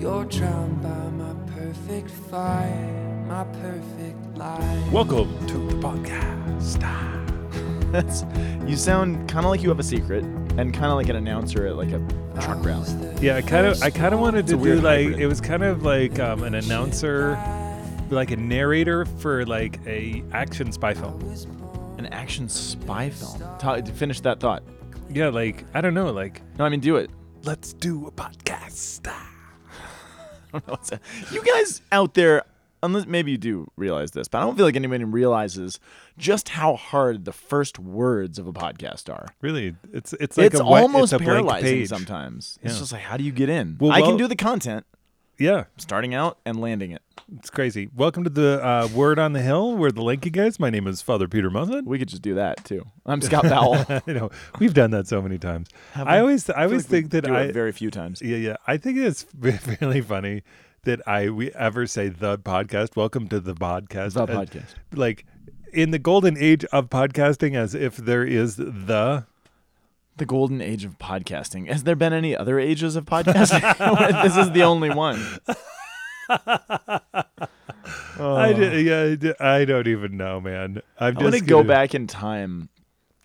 [0.00, 4.88] You're drowned by my perfect fire, my perfect lie.
[4.90, 6.80] Welcome to the podcast.
[7.92, 8.24] That's
[8.66, 11.66] you sound kind of like you have a secret, and kind of like an announcer
[11.66, 11.98] at like a
[12.40, 12.88] truck rally.
[13.20, 15.20] Yeah, I kind of, I kind of wanted to do weird like hybrid.
[15.20, 17.38] it was kind of like um, an announcer,
[18.08, 21.20] like a narrator for like a action spy film.
[21.98, 23.38] An action spy film.
[23.58, 24.62] Ta- finish that thought.
[25.10, 27.10] Yeah, like I don't know, like No, I mean do it.
[27.44, 29.06] let's do a podcast.
[30.52, 31.00] Don't know what's that.
[31.32, 32.42] You guys out there,
[32.82, 35.78] unless maybe you do realize this, but I don't feel like anybody realizes
[36.18, 39.26] just how hard the first words of a podcast are.
[39.40, 41.88] Really, it's it's like it's a almost it's a blank paralyzing page.
[41.88, 42.58] sometimes.
[42.62, 42.70] Yeah.
[42.70, 43.76] It's just like, how do you get in?
[43.80, 44.86] Well, I well- can do the content,
[45.40, 47.00] Yeah, starting out and landing it.
[47.38, 47.88] it's crazy.
[47.96, 49.74] Welcome to the uh, Word on the Hill.
[49.74, 50.60] We're the Lanky guys.
[50.60, 51.86] My name is Father Peter Muslin.
[51.86, 52.84] We could just do that too.
[53.06, 53.82] I'm Scott Powell.
[54.06, 55.70] you know we've done that so many times.
[55.92, 56.20] Have I we?
[56.20, 58.20] always, I feel always like think that I it very few times.
[58.20, 58.56] Yeah, yeah.
[58.66, 59.24] I think it's
[59.80, 60.42] really funny
[60.82, 62.94] that I we ever say the podcast.
[62.94, 64.12] Welcome to the podcast.
[64.12, 64.74] The Uh, podcast.
[64.94, 65.24] Like
[65.72, 69.24] in the golden age of podcasting, as if there is the.
[70.16, 71.68] The golden age of podcasting.
[71.68, 74.22] Has there been any other ages of podcasting?
[74.22, 75.18] this is the only one.
[78.18, 80.82] I d- yeah, I don't even know, man.
[80.98, 82.68] I'm I want to just go back in time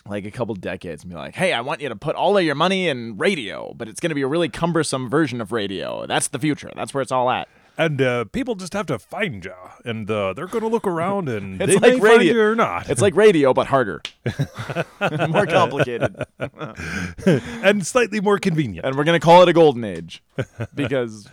[0.07, 2.43] like a couple decades and be like, hey, I want you to put all of
[2.43, 6.05] your money in radio, but it's going to be a really cumbersome version of radio.
[6.05, 6.71] That's the future.
[6.75, 7.47] That's where it's all at.
[7.77, 11.29] And uh, people just have to find you, and uh, they're going to look around,
[11.29, 14.01] and It's they like may find radio- you or not, It's like radio, but harder,
[15.29, 16.15] more complicated.
[17.25, 18.85] and slightly more convenient.
[18.85, 20.23] And we're going to call it a golden age
[20.73, 21.27] because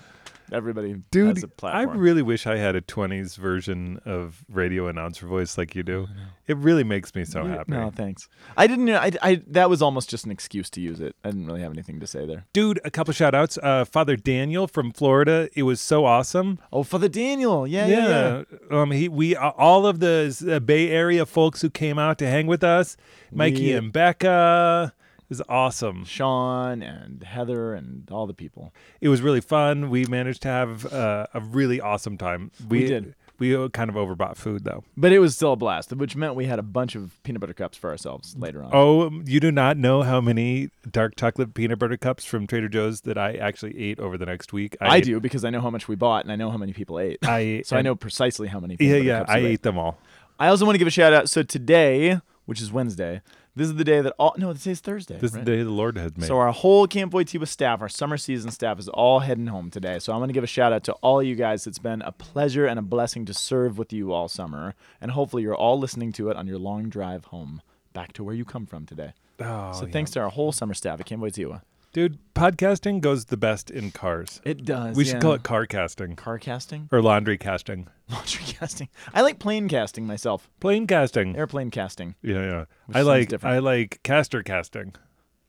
[0.52, 1.96] everybody Dude, has a I platform.
[1.96, 6.08] I really wish I had a 20s version of radio announcer voice like you do.
[6.46, 7.72] It really makes me so You- happy.
[7.72, 8.28] No, thanks.
[8.56, 8.90] I didn't.
[8.90, 9.42] I, I.
[9.46, 11.14] That was almost just an excuse to use it.
[11.24, 12.46] I didn't really have anything to say there.
[12.52, 13.58] Dude, a couple shout outs.
[13.62, 15.48] Uh, Father Daniel from Florida.
[15.54, 16.58] It was so awesome.
[16.72, 17.66] Oh, Father Daniel.
[17.66, 18.42] Yeah, yeah.
[18.70, 18.78] yeah.
[18.80, 22.26] Um, he, we, uh, all of the uh, Bay Area folks who came out to
[22.26, 22.96] hang with us,
[23.30, 23.76] Mikey Yeah.
[23.78, 24.92] and Becca.
[25.32, 26.04] Was awesome.
[26.04, 28.74] Sean and Heather and all the people.
[29.00, 29.88] It was really fun.
[29.88, 32.50] We managed to have uh, a really awesome time.
[32.68, 33.14] We did.
[33.38, 34.84] We uh, kind of overbought food though.
[34.94, 37.54] But it was still a blast, which meant we had a bunch of peanut butter
[37.54, 38.72] cups for ourselves later on.
[38.74, 43.00] Oh, you do not know how many dark chocolate peanut butter cups from Trader Joe's
[43.00, 44.76] that I actually ate over the next week.
[44.82, 46.74] I, ate- do because I know how much we bought and I know how many
[46.74, 47.20] people ate.
[47.22, 48.76] I so I know precisely how many.
[48.78, 49.18] Yeah, butter yeah.
[49.20, 49.98] cups I ate them all.
[50.38, 51.30] I also want to give a shout out.
[51.30, 53.22] So today, which is Wednesday,
[53.54, 54.34] this is the day that all.
[54.38, 55.18] No, today's Thursday.
[55.18, 55.40] This right?
[55.40, 56.26] is the day the Lord has made.
[56.26, 59.98] So our whole Camp Wojtyła staff, our summer season staff, is all heading home today.
[59.98, 61.66] So I'm going to give a shout out to all you guys.
[61.66, 65.42] It's been a pleasure and a blessing to serve with you all summer, and hopefully
[65.42, 68.66] you're all listening to it on your long drive home back to where you come
[68.66, 69.12] from today.
[69.40, 69.92] Oh, so yeah.
[69.92, 71.62] thanks to our whole summer staff at Camp Wojtyła.
[71.92, 74.40] Dude, podcasting goes the best in cars.
[74.44, 74.96] It does.
[74.96, 77.86] We should call it car casting car casting, or laundry casting.
[78.16, 78.88] laundry casting.
[79.14, 80.50] I like plane casting myself.
[80.60, 81.36] Plane casting.
[81.36, 82.14] Airplane casting.
[82.22, 82.64] Yeah, yeah.
[82.86, 83.56] Which I sounds like different.
[83.56, 84.94] I like castor casting.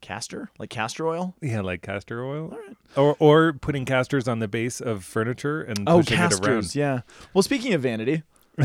[0.01, 1.34] Castor, like castor oil.
[1.41, 2.50] Yeah, like castor oil.
[2.52, 2.75] All right.
[2.97, 6.75] Or or putting casters on the base of furniture and Oh, pushing it around.
[6.75, 7.02] Yeah.
[7.34, 8.23] Well, speaking of vanity,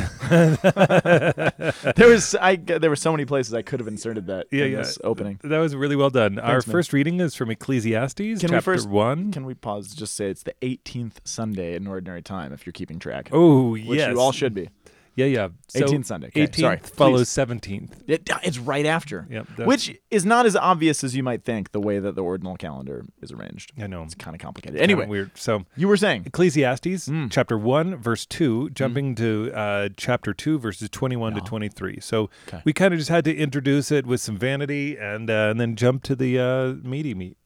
[1.96, 4.72] there was I there were so many places I could have inserted that Yeah, in
[4.72, 4.78] yeah.
[4.78, 5.40] this opening.
[5.44, 6.38] That was really well done.
[6.38, 6.60] Our man.
[6.60, 9.32] first reading is from Ecclesiastes, Can chapter we first one.
[9.32, 9.94] Can we pause?
[9.94, 13.30] Just say it's the 18th Sunday in ordinary time if you're keeping track.
[13.32, 14.68] oh which yes, you all should be.
[15.18, 15.48] Yeah, yeah.
[15.68, 16.26] So 18th Sunday.
[16.28, 16.76] Okay, 18th sorry.
[16.78, 17.46] follows Please.
[17.60, 17.92] 17th.
[18.06, 19.26] It, it's right after.
[19.28, 19.46] Yep.
[19.66, 21.72] Which is not as obvious as you might think.
[21.72, 23.72] The way that the ordinal calendar is arranged.
[23.78, 24.02] I know.
[24.04, 24.80] It's kind of complicated.
[24.80, 25.32] Anyway, weird.
[25.36, 26.22] So you were saying.
[26.26, 27.28] Ecclesiastes Mm.
[27.30, 31.40] chapter 1 verse 2 jumping to uh, chapter 2 verses 21 Yeah.
[31.40, 32.62] to 23 so Okay.
[32.64, 35.74] we kind of just had to introduce it with some vanity and uh, and then
[35.76, 37.36] jump to the uh, meaty meat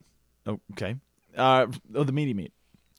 [0.47, 0.97] Oh, okay.
[1.37, 2.53] Uh, oh, the meaty meat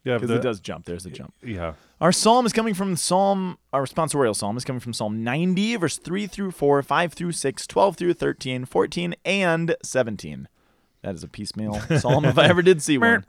[0.04, 0.84] yeah because it does jump.
[0.86, 1.32] There's a jump.
[1.42, 1.74] yeah
[2.04, 5.96] Our psalm is coming from Psalm, our sponsorial psalm is coming from Psalm 90, verse
[5.96, 10.46] 3 through 4, 5 through 6, 12 through 13, 14, and 17.
[11.00, 13.24] That is a piecemeal psalm if I ever did see one.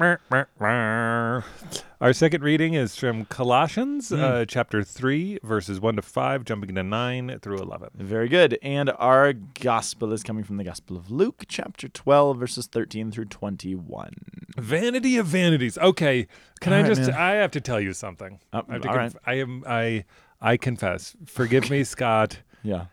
[2.01, 4.19] Our second reading is from colossians Mm.
[4.21, 8.57] uh, chapter 3 verses 1 to 5 jumping to 9 through 11 Very good.
[8.61, 13.25] And our gospel is coming from the Gospel of Luke, chapter 12, verses 13 through
[13.25, 14.13] 21.
[14.57, 16.27] vanity of vanities okay
[16.61, 17.13] can All i right, just man.
[17.19, 20.05] i have to tell you something Uh, I, have to all conf- I am i
[20.39, 22.85] i confess forgive me scott Yeah.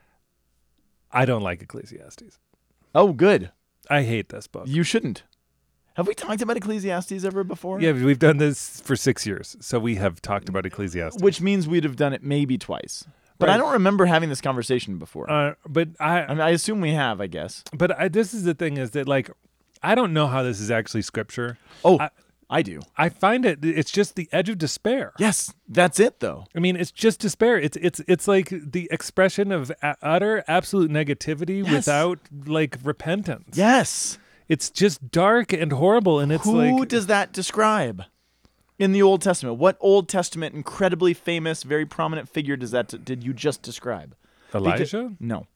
[1.13, 2.39] i don't like ecclesiastes
[2.95, 3.51] Oh, good.
[3.89, 4.65] I hate this book.
[4.69, 5.23] You shouldn't.
[5.97, 7.81] Have we talked about Ecclesiastes ever before?
[7.81, 11.23] Yeah, we've done this for six years, so we have talked about Ecclesiastes.
[11.23, 13.05] Which means we'd have done it maybe twice.
[13.39, 15.29] But I don't remember having this conversation before.
[15.29, 17.65] Uh, but I, I mean, I assume we have, I guess.
[17.75, 19.31] but I, this is the thing is that like,
[19.83, 21.59] I don't know how this is actually scripture.
[21.85, 22.11] Oh, I-
[22.49, 22.83] I do.
[22.99, 25.15] I find it it's just the edge of despair.
[25.19, 26.45] Yes, that's it though.
[26.55, 27.57] I mean, it's just despair.
[27.59, 29.73] It's it's it's like the expression of
[30.03, 31.73] utter absolute negativity Yes.
[31.73, 33.57] without like repentance.
[33.57, 34.19] Yes.
[34.53, 38.05] It's just dark and horrible and it's Who like Who does that describe?
[38.79, 43.25] In the Old Testament, what Old Testament incredibly famous, very prominent figure does that did
[43.25, 44.15] you just describe?
[44.53, 45.13] Because- Elijah?
[45.19, 45.47] no.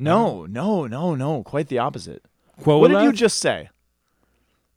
[0.00, 1.44] No, no, no, no.
[1.44, 2.24] Quite the opposite.
[2.56, 3.70] What did you just say?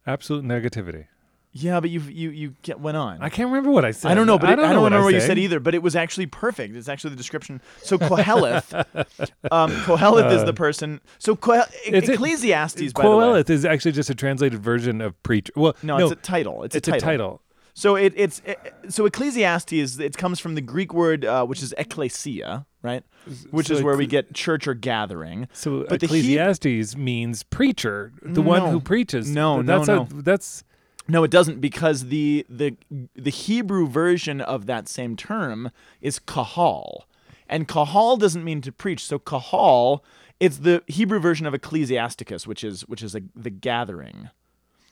[0.05, 1.05] absolute negativity.
[1.53, 3.21] Yeah, but you you you get, went on.
[3.21, 4.09] I can't remember what I said.
[4.11, 5.59] I don't know, but I don't, I don't, remember what, I you said either.
[5.59, 6.75] But it was actually perfect.
[6.77, 7.61] It's actually the description.
[7.83, 8.73] So Koheleth,
[9.51, 11.01] um, Koheleth is the person.
[11.19, 13.15] So Kohel- Uh, It's Ecclesiastes, by the way.
[13.25, 15.51] Koheleth is actually just a translated version of preacher.
[15.57, 16.63] Well, No, no, it's a title.
[16.63, 17.07] It's, it's a a title.
[17.09, 17.41] title.
[17.73, 18.57] So it, it's it,
[18.89, 19.99] so Ecclesiastes.
[19.99, 23.03] It comes from the Greek word uh, which is ecclesia, right?
[23.51, 25.47] Which so is where we get church or gathering.
[25.53, 29.29] So But Ecclesiastes means preacher, the one who preaches.
[29.29, 30.63] No, that's no, a- that's
[31.07, 32.77] No, it doesn't because the the
[33.15, 37.07] the Hebrew version of that same term is kahal.
[37.49, 39.05] And kahal doesn't mean to preach.
[39.05, 40.03] So kahal,
[40.39, 44.29] it's the Hebrew version of ecclesiasticus, which is which is a, the gathering.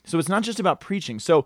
[0.03, 1.19] So it's not just about preaching.
[1.19, 1.45] So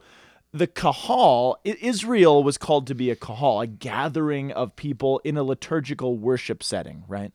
[0.54, 5.44] the kahal, Israel was called to be a kahal, a gathering of people in a
[5.44, 7.34] liturgical worship setting, right?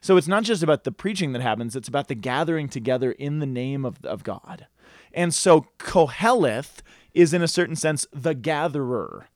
[0.00, 3.40] So it's not just about the preaching that happens, it's about the gathering together in
[3.40, 4.66] the name of, of God.
[5.12, 6.80] And so Koheleth
[7.14, 9.26] is, in a certain sense, the gatherer.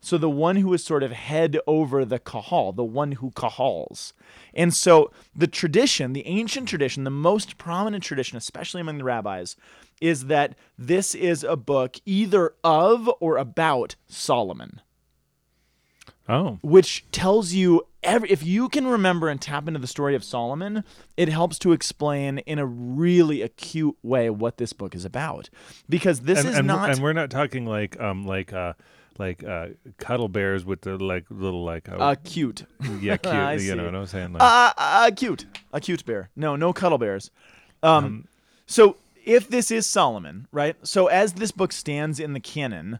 [0.00, 4.12] So the one who is sort of head over the kahal, the one who kahals.
[4.52, 9.56] And so the tradition, the ancient tradition, the most prominent tradition, especially among the rabbis,
[10.02, 14.82] is that this is a book either of or about Solomon
[16.28, 20.22] oh, which tells you every if you can remember and tap into the story of
[20.22, 20.84] Solomon,
[21.16, 25.50] it helps to explain in a really acute way what this book is about.
[25.88, 28.74] Because this and, is and, we're- not and we're not talking like um like uh
[29.18, 29.68] like uh
[29.98, 32.64] cuddle bears with the like little like uh, acute.
[33.00, 33.74] yeah cute you see.
[33.74, 35.46] know what I'm saying like Uh, uh, cute.
[35.72, 36.30] A cute bear.
[36.36, 37.30] No, no cuddle bears.
[37.82, 38.26] Um,
[38.66, 40.76] so if this is Solomon, right?
[40.86, 42.98] So as this book stands in the canon,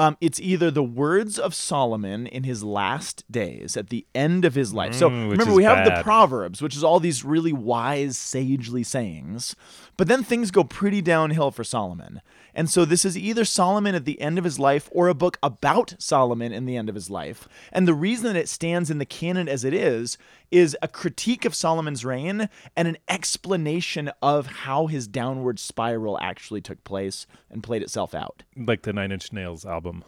[0.00, 4.54] um, it's either the words of Solomon in his last days, at the end of
[4.54, 4.94] his life.
[4.94, 6.02] so Mm, which remember, we have the.
[6.02, 9.54] Proverbs, which is all these really wise, sagely sayings.
[9.98, 12.22] But then things go pretty downhill for Solomon.
[12.54, 15.38] And so this is either Solomon at the end of his life or a book
[15.42, 17.46] about Solomon in the end of his life.
[17.70, 20.16] And the reason that it stands in the canon as it is
[20.50, 26.60] is a critique of Solomon's reign and an explanation of how his downward spiral actually
[26.60, 28.42] took place and played itself out.
[28.56, 30.04] like the Nine Inch Nails album,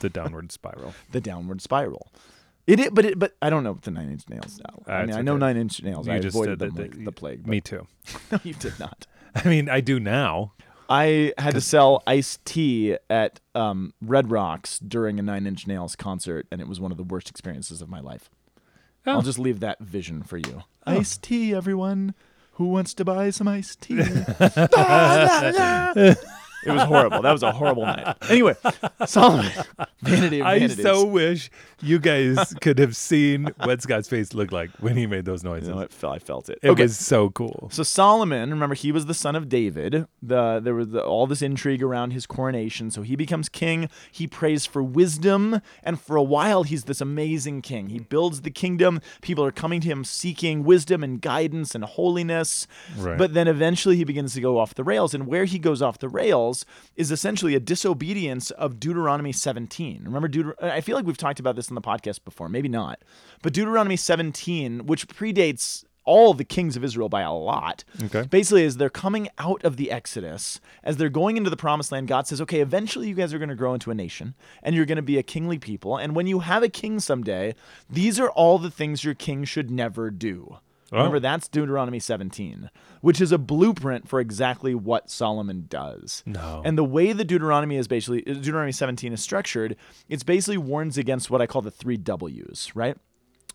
[0.00, 0.94] The Downward Spiral.
[1.12, 2.12] The downward spiral.
[2.66, 4.60] It, is, but it, but I don't know what the Nine Inch Nails.
[4.62, 4.82] Now.
[4.86, 5.40] I Uh, mean, it's I know okay.
[5.40, 6.06] Nine Inch Nails.
[6.06, 7.46] You I just avoided them that- like the plague.
[7.46, 7.86] Me too.
[8.30, 9.06] no, you did not.
[9.34, 10.52] I mean, I do now.
[10.90, 15.96] I had to sell iced tea at um, Red Rocks during a Nine Inch Nails
[15.96, 18.30] concert, and it was one of the worst experiences of my life.
[19.08, 19.14] Oh.
[19.14, 20.62] I'll just leave that vision for you.
[20.86, 20.98] Oh.
[20.98, 22.14] Iced tea, everyone.
[22.52, 24.00] Who wants to buy some iced tea?
[24.76, 26.14] Ah,
[26.64, 27.22] it was horrible.
[27.22, 28.16] That was a horrible night.
[28.28, 28.54] Anyway,
[29.06, 29.50] Solomon,
[30.02, 30.82] vanity of I vanities.
[30.82, 31.50] so wish
[31.80, 35.68] you guys could have seen what Scott's face looked like when he made those noises.
[35.68, 36.58] You know, it I felt it.
[36.62, 36.84] it okay.
[36.84, 37.68] was so cool.
[37.72, 40.06] So Solomon, remember, he was the son of David.
[40.22, 42.90] The there was the, all this intrigue around his coronation.
[42.90, 43.88] So he becomes king.
[44.10, 47.88] He prays for wisdom, and for a while he's this amazing king.
[47.88, 49.00] He builds the kingdom.
[49.22, 52.66] People are coming to him seeking wisdom and guidance and holiness.
[52.96, 53.18] Right.
[53.18, 55.98] But then eventually he begins to go off the rails, and where he goes off
[55.98, 56.47] the rails
[56.96, 60.02] is essentially a disobedience of Deuteronomy 17.
[60.04, 63.00] Remember, Deuter- I feel like we've talked about this in the podcast before, maybe not,
[63.42, 67.84] but Deuteronomy 17, which predates all the kings of Israel by a lot.
[68.04, 68.22] Okay.
[68.22, 72.08] Basically, as they're coming out of the Exodus, as they're going into the promised land,
[72.08, 74.86] God says, okay, eventually you guys are going to grow into a nation and you're
[74.86, 75.98] going to be a kingly people.
[75.98, 77.54] And when you have a king someday,
[77.90, 80.56] these are all the things your king should never do.
[80.92, 80.96] Oh.
[80.98, 82.70] Remember, that's Deuteronomy 17,
[83.02, 86.22] which is a blueprint for exactly what Solomon does.
[86.24, 86.62] No.
[86.64, 89.76] And the way the Deuteronomy is basically, uh, Deuteronomy 17 is structured,
[90.08, 92.96] it's basically warns against what I call the three W's, right?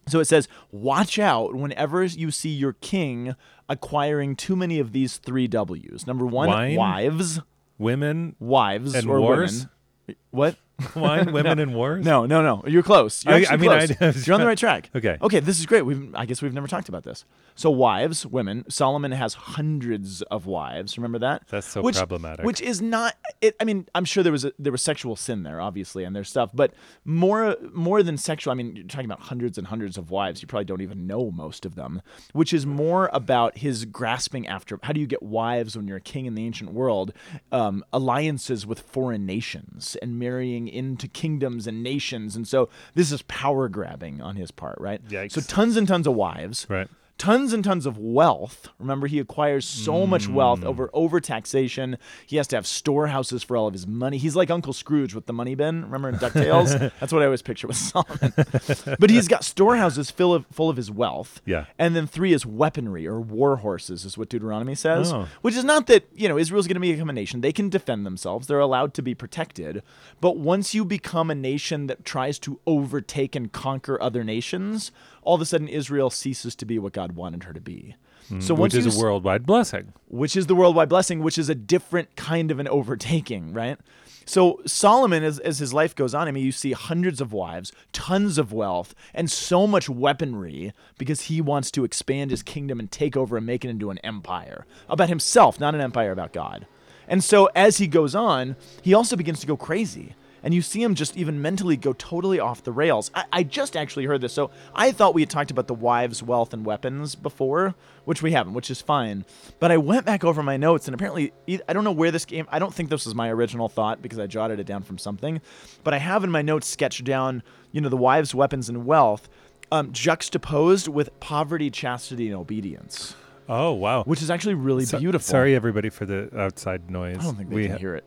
[0.08, 3.36] So it says, watch out whenever you see your king
[3.70, 6.06] acquiring too many of these three W's.
[6.06, 6.76] Number one, Wine?
[6.76, 7.40] wives,
[7.80, 9.68] Women wives and or wars?
[10.08, 10.18] women.
[10.34, 10.56] What?
[10.96, 12.04] Wine, women, and wars.
[12.04, 12.64] No, no, no.
[12.66, 13.24] You're close.
[13.24, 13.92] You're I- I mean, close.
[14.02, 14.90] I- I You're on the right track.
[14.96, 15.18] Okay.
[15.22, 15.84] Okay, this is great.
[15.84, 17.26] We've I guess we've never talked about this.
[17.56, 18.66] So wives, women.
[18.70, 20.98] Solomon has hundreds of wives.
[20.98, 21.44] Remember that?
[21.48, 22.44] That's so which, problematic.
[22.44, 23.16] Which is not.
[23.40, 26.16] It, I mean, I'm sure there was a, there was sexual sin there, obviously, and
[26.16, 26.74] there's stuff, but
[27.06, 28.52] more more than sexual.
[28.52, 30.42] I mean, you're talking about hundreds and hundreds of wives.
[30.42, 32.02] You probably don't even know most of them.
[32.34, 34.80] Which is more about his grasping after.
[34.82, 37.14] How do you get wives when you're a king in the ancient world?
[37.52, 43.22] Um, alliances with foreign nations and marrying into kingdoms and nations, and so this is
[43.24, 45.02] power grabbing on his part, right?
[45.08, 45.34] Yikes.
[45.34, 46.88] So tons and tons of wives Right.
[47.18, 48.70] Tons and tons of wealth.
[48.80, 50.34] Remember, he acquires so much Mm.
[50.34, 51.98] wealth over over taxation.
[52.26, 54.18] He has to have storehouses for all of his money.
[54.18, 55.84] He's like Uncle Scrooge with the money bin.
[55.84, 56.92] Remember in Ducktales?
[57.00, 58.34] That's what I always picture with Solomon.
[59.00, 61.42] but he's got storehouses full of full of his wealth.
[61.46, 61.66] Yeah.
[61.78, 65.14] And then three is weaponry or war horses, is what Deuteronomy says.
[65.14, 65.28] Oh.
[65.42, 67.42] Which is not that you know Israel's going to become a nation.
[67.42, 68.48] They can defend themselves.
[68.48, 69.84] They're allowed to be protected.
[70.20, 74.92] But once you become a nation that tries to overtake and conquer other nations,
[75.26, 77.96] all of a sudden Israel ceases to be what God wanted her to be.
[78.40, 79.92] So Mm, which you is a worldwide blessing.
[80.08, 83.78] which is the worldwide blessing, which is a different kind of an overtaking, right?
[84.26, 87.74] So Solomon, as, as his life goes on, I mean, you see hundreds of wives,
[87.92, 92.90] tons of wealth, and so much weaponry because he wants to expand his kingdom and
[92.90, 96.66] take over and make it into an empire about himself, not an empire about God.
[97.10, 100.16] And so as he goes on, he also begins to go crazy.
[100.44, 103.10] And you see him just even mentally go totally off the rails.
[103.16, 104.34] I, I just actually heard this.
[104.34, 108.34] So I thought we had talked about the wives' wealth and weapons before, which we
[108.34, 109.24] haven't, which is fine.
[109.60, 111.32] But I went back over my notes, and apparently,
[111.68, 114.20] I don't know where this game, I don't think this was my original thought because
[114.20, 115.40] I jotted it down from something.
[115.86, 119.30] But I have in my notes sketched down, you know, the wives' weapons and wealth
[119.72, 123.16] um, juxtaposed with poverty, chastity, and obedience,
[123.48, 124.04] Oh wow.
[124.04, 125.24] which is actually really So- beautiful.
[125.26, 127.18] Sorry, everybody, for the outside noise.
[127.20, 128.04] I don't think they we can ha- hear it.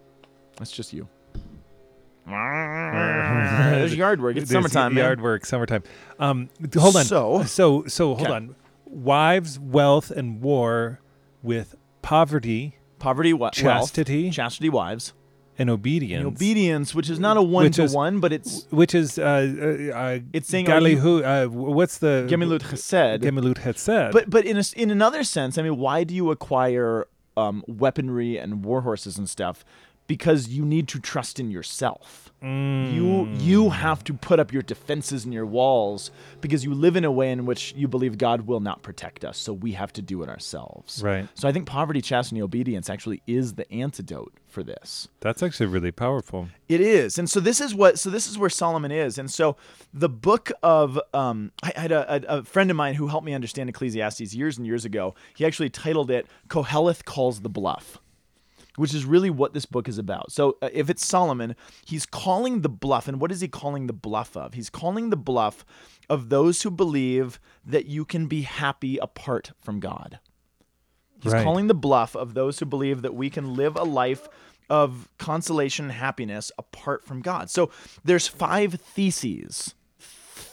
[0.59, 1.09] That's just you.
[2.27, 4.37] There's yard work.
[4.37, 5.05] It's There's summertime, man.
[5.05, 5.83] Yard work, summertime.
[6.19, 7.05] Um, hold on.
[7.05, 8.33] So- so, so hold Okay.
[8.33, 8.55] on.
[8.87, 11.01] Wives, wealth, and war
[11.43, 14.25] with poverty Poverty, wa- Chastity.
[14.25, 15.13] wealth, chastity, wives,
[15.59, 16.19] and obedience.
[16.25, 19.23] and obedience, which is not a one to one, but it's which is uh,
[19.93, 23.21] uh, uh, It's saying, are you- Galihu, uh, what's the gemilut chesed.
[23.23, 24.13] Gemilut Hesed.
[24.13, 27.07] But but in a, s- in another sense, I mean, why do you acquire
[27.37, 29.63] um, weaponry and war horses and stuff?
[30.07, 32.27] Because you need to trust in yourself.
[32.43, 36.11] You you have to put up your defenses and your walls
[36.41, 39.37] because you live in a way in which you believe God will not protect us.
[39.39, 41.03] So we have to do it ourselves.
[41.03, 41.27] Right.
[41.35, 45.09] So I think poverty, chastity, obedience actually is the antidote for this.
[45.21, 46.49] That's actually really powerful.
[46.69, 49.57] It is, and so this is what so this is where Solomon is, and so
[49.93, 53.35] the book of um, I had a, a, a friend of mine who helped me
[53.35, 55.15] understand Ecclesiastes years and years ago.
[55.35, 57.99] He actually titled it "Koheleth Calls the Bluff."
[58.77, 60.33] Which is really what this book is about.
[60.33, 63.09] So, uh, if it's Solomon, he's calling the bluff.
[63.09, 64.55] And what is he calling the bluff of?
[64.55, 65.65] He's calling the bluff
[66.09, 70.21] of those who believe that you can be happy apart from God.
[71.23, 71.43] He's Right.
[71.45, 74.29] calling the bluff of those who believe that we can live a life
[74.69, 77.49] of consolation and happiness apart from God.
[77.51, 77.71] So
[78.05, 79.75] there's five theses.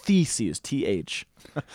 [0.03, 1.25] Theses, T H.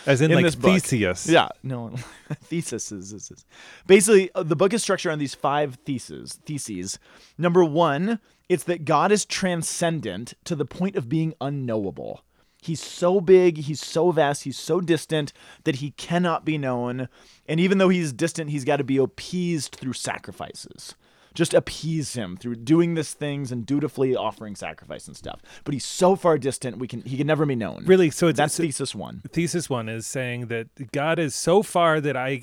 [0.05, 0.71] As in, In like book.
[0.71, 1.27] Theseus.
[1.27, 1.93] Yeah, no,
[2.43, 3.45] thesis is, is, is.
[3.87, 6.39] Basically, uh, the book is structured on these five theses.
[6.45, 6.99] Theses.
[7.37, 12.21] Number one, it's that God is transcendent to the point of being unknowable.
[12.61, 15.31] He's so big, he's so vast, he's so distant
[15.63, 17.07] that he cannot be known.
[17.47, 20.95] And even though he's distant, he's got to be appeased through sacrifices.
[21.39, 25.39] Just appease him through doing these things and dutifully offering sacrifice and stuff.
[25.63, 27.83] But he's so far distant, we can he can never be known.
[27.85, 28.09] Really?
[28.09, 29.21] So it's, That's so- thesis one.
[29.31, 32.41] thesis one is saying that God is so far that I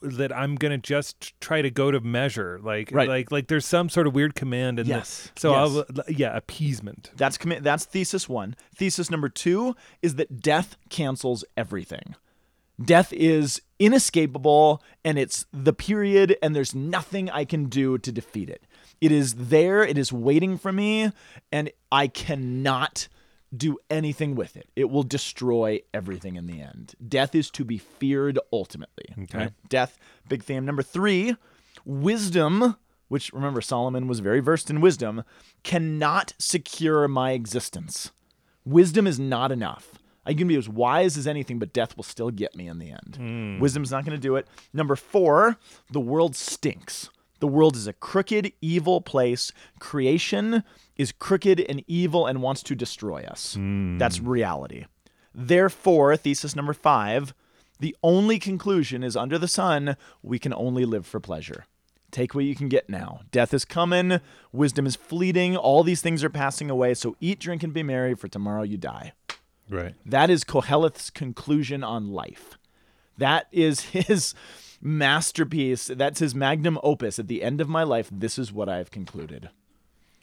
[0.00, 3.06] that I'm gonna just try to go to measure, like Right.
[3.08, 5.32] like like there's some sort of weird command in Yes, this.
[5.36, 5.84] So yes.
[5.98, 7.10] I'll yeah appeasement.
[7.16, 8.56] That's commi- that's thesis 1.
[8.74, 12.14] Thesis number 2 is that death cancels everything.
[12.80, 18.48] Death is inescapable and it's the period and there's nothing I can do to defeat
[18.48, 18.64] it.
[19.00, 21.12] It is there, it is waiting for me
[21.50, 23.08] and I cannot
[23.54, 24.68] do anything with it.
[24.74, 26.94] It will destroy everything in the end.
[27.06, 29.06] Death is to be feared ultimately.
[29.24, 29.50] Okay.
[29.68, 29.98] Death,
[30.28, 30.64] big theme.
[30.64, 31.36] Number 3,
[31.84, 32.76] wisdom
[33.12, 35.22] which remember Solomon was very versed in wisdom,
[35.62, 38.10] cannot secure my existence.
[38.64, 39.98] Wisdom is not enough.
[40.24, 42.90] I can be as wise as anything, but death will still get me in the
[42.90, 43.16] end.
[43.16, 43.58] Hmm.
[43.58, 44.46] Wisdom's not going to do it.
[44.72, 45.58] Number four,
[45.90, 47.10] the world stinks.
[47.40, 49.50] The world is a crooked, evil place.
[49.80, 50.62] Creation
[50.96, 53.54] is crooked and evil and wants to destroy us.
[53.54, 53.98] Hmm.
[53.98, 54.86] That's reality.
[55.34, 57.34] Therefore, thesis number five,
[57.80, 61.64] the only conclusion is under the sun, we can only live for pleasure.
[62.12, 63.22] Take what you can get now.
[63.32, 64.20] Death is coming,
[64.52, 66.92] wisdom is fleeting, all these things are passing away.
[66.94, 69.14] So eat, drink, and be merry, for tomorrow you die.
[69.72, 69.94] Right.
[70.04, 72.58] That is Koheleth's conclusion on life.
[73.18, 74.34] That is his
[74.80, 75.86] masterpiece.
[75.86, 77.18] That's his magnum opus.
[77.18, 79.48] At the end of my life, this is what I've concluded.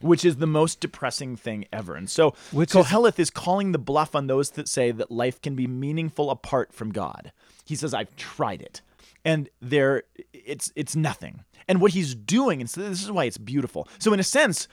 [0.02, 1.96] Which is the most depressing thing ever.
[1.96, 5.56] And so Which is- is calling the bluff on those that say that life can
[5.56, 7.32] be meaningful apart from God.
[7.66, 8.82] He says, I've tried it.
[9.26, 11.44] And there it's it's nothing.
[11.68, 13.88] And what he's doing, and so this is why it's beautiful.
[14.00, 14.70] So in a sense,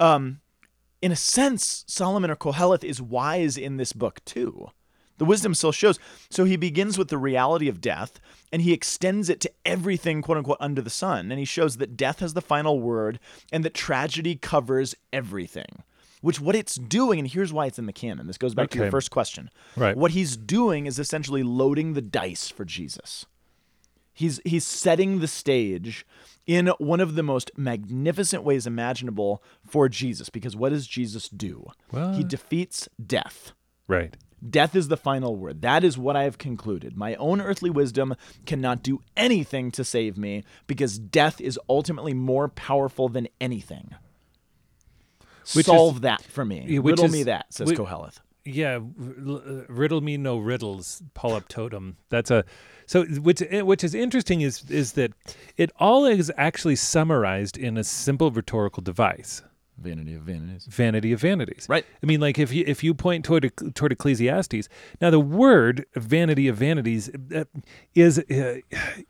[0.00, 0.40] um,
[1.02, 4.70] in a sense, Solomon or Koheleth is wise in this book too.
[5.18, 5.98] The wisdom still shows.
[6.30, 10.38] So he begins with the reality of death and he extends it to everything, quote
[10.38, 11.30] unquote, under the sun.
[11.30, 13.20] And he shows that death has the final word
[13.52, 15.82] and that tragedy covers everything.
[16.22, 18.26] Which what it's doing, and here's why it's in the canon.
[18.26, 19.48] This goes back to your first question.
[19.74, 19.96] Right.
[19.96, 23.24] What he's doing is essentially loading the dice for Jesus.
[24.12, 26.04] He's he's setting the stage
[26.50, 30.28] in one of the most magnificent ways imaginable for Jesus.
[30.30, 31.64] Because what does Jesus do?
[32.16, 33.52] he defeats death.
[33.86, 34.16] Right.
[34.48, 35.62] Death is the final word.
[35.62, 36.96] That is what I have concluded.
[36.96, 38.16] My own earthly wisdom
[38.46, 43.94] cannot do anything to save me because death is ultimately more powerful than anything.
[45.54, 46.78] Which is- Solve that for me.
[46.80, 48.18] Which Riddle is- me that, says whi- Koheleth.
[48.44, 51.96] Yeah, uh, riddle me no riddles, Paul up totem.
[52.08, 52.44] That's a
[52.86, 55.12] so which eh, which is interesting is is that
[55.56, 59.42] it all is actually summarized in a simple rhetorical device.
[59.80, 60.66] Vanity of vanities.
[60.66, 61.66] vanity of vanities.
[61.68, 61.86] Right.
[62.02, 64.68] I mean, like if you if you point toward toward Ecclesiastes,
[65.00, 67.44] now the word vanity of vanities uh,
[67.94, 68.58] is uh,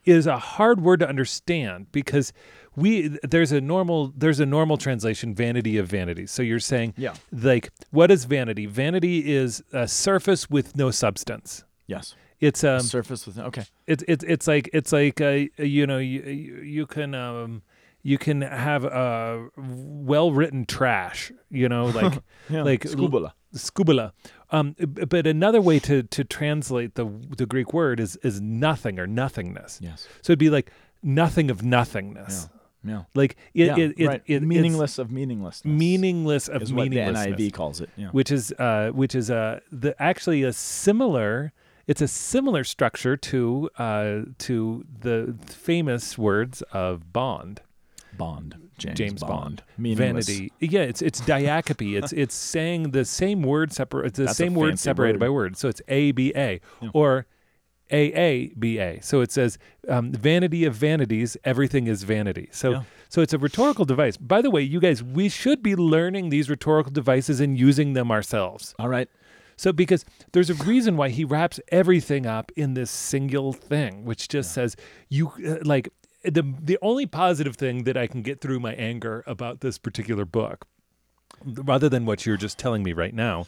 [0.04, 2.32] is a hard word to understand because
[2.76, 6.30] we there's a normal there's a normal translation vanity of vanities.
[6.30, 7.14] So you're saying Yeah.
[7.32, 8.66] like what is vanity?
[8.66, 11.64] Vanity is a surface with no substance.
[11.88, 12.14] Yes.
[12.38, 13.64] It's um Surface with okay.
[13.86, 17.62] it's it's it's like it's like uh, you know you you you can um
[18.02, 22.62] you can have uh well written trash you know like Yeah.
[22.62, 23.32] like Scubala.
[23.54, 24.12] scubala
[24.50, 24.74] um
[25.08, 29.78] but another way to to translate the the greek word is is nothing or nothingness
[29.82, 30.08] Yes.
[30.22, 30.70] so it'd be like
[31.02, 32.48] nothing of nothingness
[32.84, 33.02] Yeah.
[33.14, 33.76] like it, yeah.
[33.76, 34.22] it, it, right.
[34.26, 35.70] it- it's meaningless of meaninglessness.
[35.70, 37.90] meaningless of is what the NIV calls it.
[37.96, 38.08] Yeah.
[38.10, 41.52] which is uh, which is uh, the actually a similar.
[41.86, 47.60] It's a similar structure to uh, to the famous words of Bond,
[48.16, 48.56] Bond.
[48.78, 49.62] James, James Bond.
[49.78, 50.52] Bond, vanity.
[50.60, 51.98] Yeah, it's it's diacope.
[52.02, 55.26] it's it's saying the same word separ- It's the That's same word separated word.
[55.26, 55.56] by word.
[55.56, 56.60] So it's A B A
[56.94, 57.26] or
[57.90, 59.00] A A B A.
[59.02, 59.58] So it says
[59.88, 61.36] um, vanity of vanities.
[61.44, 62.48] Everything is vanity.
[62.52, 62.82] So Yeah.
[63.10, 64.16] so it's a rhetorical device.
[64.16, 68.10] By the way, you guys, we should be learning these rhetorical devices and using them
[68.10, 68.74] ourselves.
[68.78, 69.08] All right.
[69.56, 74.26] So because there's a reason why he wraps everything up in this single thing, which
[74.28, 74.74] just says
[75.10, 75.90] you uh, like
[76.22, 80.24] the the only positive thing that I can get through my anger about this particular
[80.24, 80.66] book,
[81.44, 83.46] rather than what you're just telling me right now,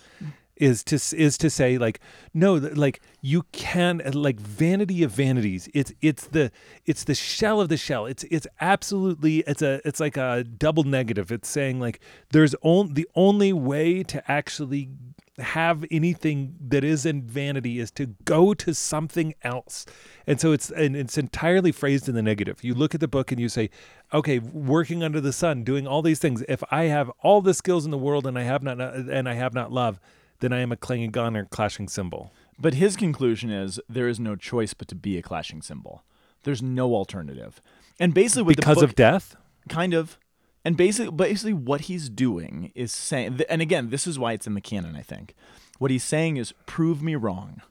[0.57, 2.01] is to is to say like
[2.35, 5.69] no like you can uh, like vanity of vanities.
[5.73, 6.53] It's it's the
[6.85, 8.07] it's the shell of the shell.
[8.07, 11.33] It's it's absolutely it's a it's like a double negative.
[11.33, 14.91] It's saying like there's only the only way to actually
[15.39, 19.87] have anything that is in vanity is to go to something else.
[20.27, 22.63] And so it's and it's entirely phrased in the negative.
[22.63, 23.71] You look at the book and you say
[24.13, 26.45] okay working under the sun doing all these things.
[26.47, 29.29] If i have all the skills in the world and i have not uh, and
[29.29, 29.99] i have not love
[30.43, 34.37] then i am a clanging or clashing cymbal But his conclusion is there is no
[34.37, 36.05] choice but to be a clashing symbol.
[36.45, 37.61] There's no alternative.
[37.99, 39.37] And basically, what because the book, of death
[39.69, 40.19] kind of,
[40.65, 44.55] and basically, basically, what he's doing is saying, and again, this is why it's in
[44.55, 44.95] the canon.
[44.97, 45.35] I think
[45.79, 47.63] what he's saying is, prove me wrong.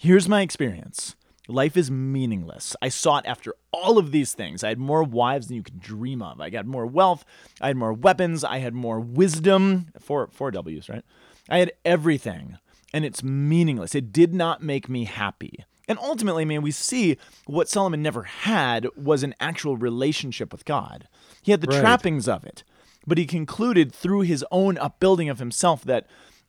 [0.00, 1.14] Here's my experience.
[1.46, 2.74] Life is meaningless.
[2.80, 4.64] I sought after all of these things.
[4.64, 6.40] I had more wives than you could dream of.
[6.40, 7.24] I got more wealth.
[7.60, 8.42] I had more weapons.
[8.44, 9.88] I had more wisdom.
[10.00, 11.04] Four four W's, right?
[11.48, 12.58] I had everything,
[12.92, 13.94] and it's meaningless.
[13.94, 15.64] It did not make me happy.
[15.86, 21.06] And ultimately, man, we see what Solomon never had was an actual relationship with God.
[21.42, 21.80] He had the Right.
[21.80, 22.64] trappings of it,
[23.06, 26.06] but he concluded through his own upbuilding of himself that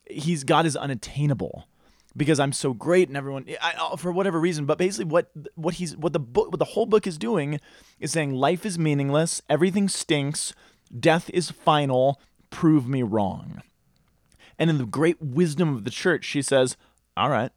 [0.08, 1.68] he's God is unattainable
[2.16, 4.64] because I'm so great and everyone I, I- for whatever reason.
[4.64, 7.60] But basically, what what he's what the book what the whole book is doing
[8.00, 10.54] is saying life is meaningless, everything stinks,
[10.98, 12.18] death is final.
[12.48, 13.60] Prove me wrong.
[14.58, 16.76] And in the great wisdom of the church, she says,
[17.16, 17.52] "All right,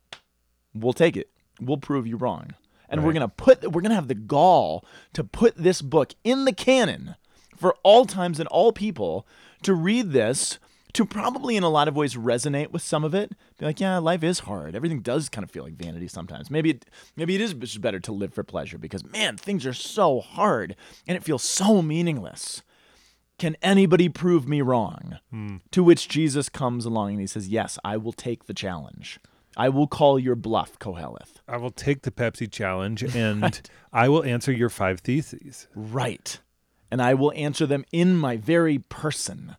[0.74, 1.30] we'll take it.
[1.60, 2.54] We'll prove you wrong."
[2.90, 4.84] And we're gonna put we're gonna have the gall
[5.14, 7.16] to put this book in the canon
[7.56, 9.28] for all times and all people
[9.62, 10.58] to read this
[10.94, 13.32] to probably in a lot of ways resonate with some of it.
[13.58, 14.76] Be like, yeah, life is hard.
[14.76, 16.50] Everything does kind of feel like vanity sometimes.
[16.50, 16.86] Maybe it,
[17.16, 20.76] maybe it is better to live for pleasure because man, things are so hard
[21.08, 22.64] and it feels so meaningless.
[23.40, 25.18] Can anybody prove me wrong?
[25.32, 25.58] Hmm.
[25.72, 29.20] To which Jesus comes along and he says, Yes, I will take the challenge.
[29.58, 31.42] I will call your bluff, Koheleth.
[31.48, 35.68] I will take the Pepsi challenge and I will answer your five theses.
[35.74, 36.40] Right.
[36.92, 39.56] And I will answer them in my very person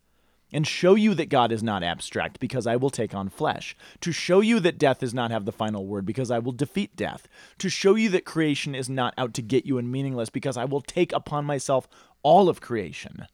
[0.53, 3.77] and show you that God is not abstract because I will take on flesh.
[4.01, 6.97] To show you that death does not have the final word because I will defeat
[6.97, 7.29] death.
[7.59, 10.65] To show you that creation is not out to get you and meaningless because I
[10.65, 11.89] will take upon myself
[12.23, 13.27] all of creation.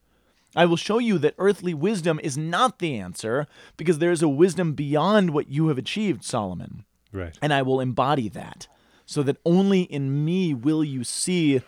[0.57, 4.29] I will show you that earthly wisdom is not the answer because there is a
[4.29, 7.38] wisdom beyond what you have achieved, Solomon Right.
[7.42, 8.66] and I will embody that,
[9.05, 11.61] so that only in me will you see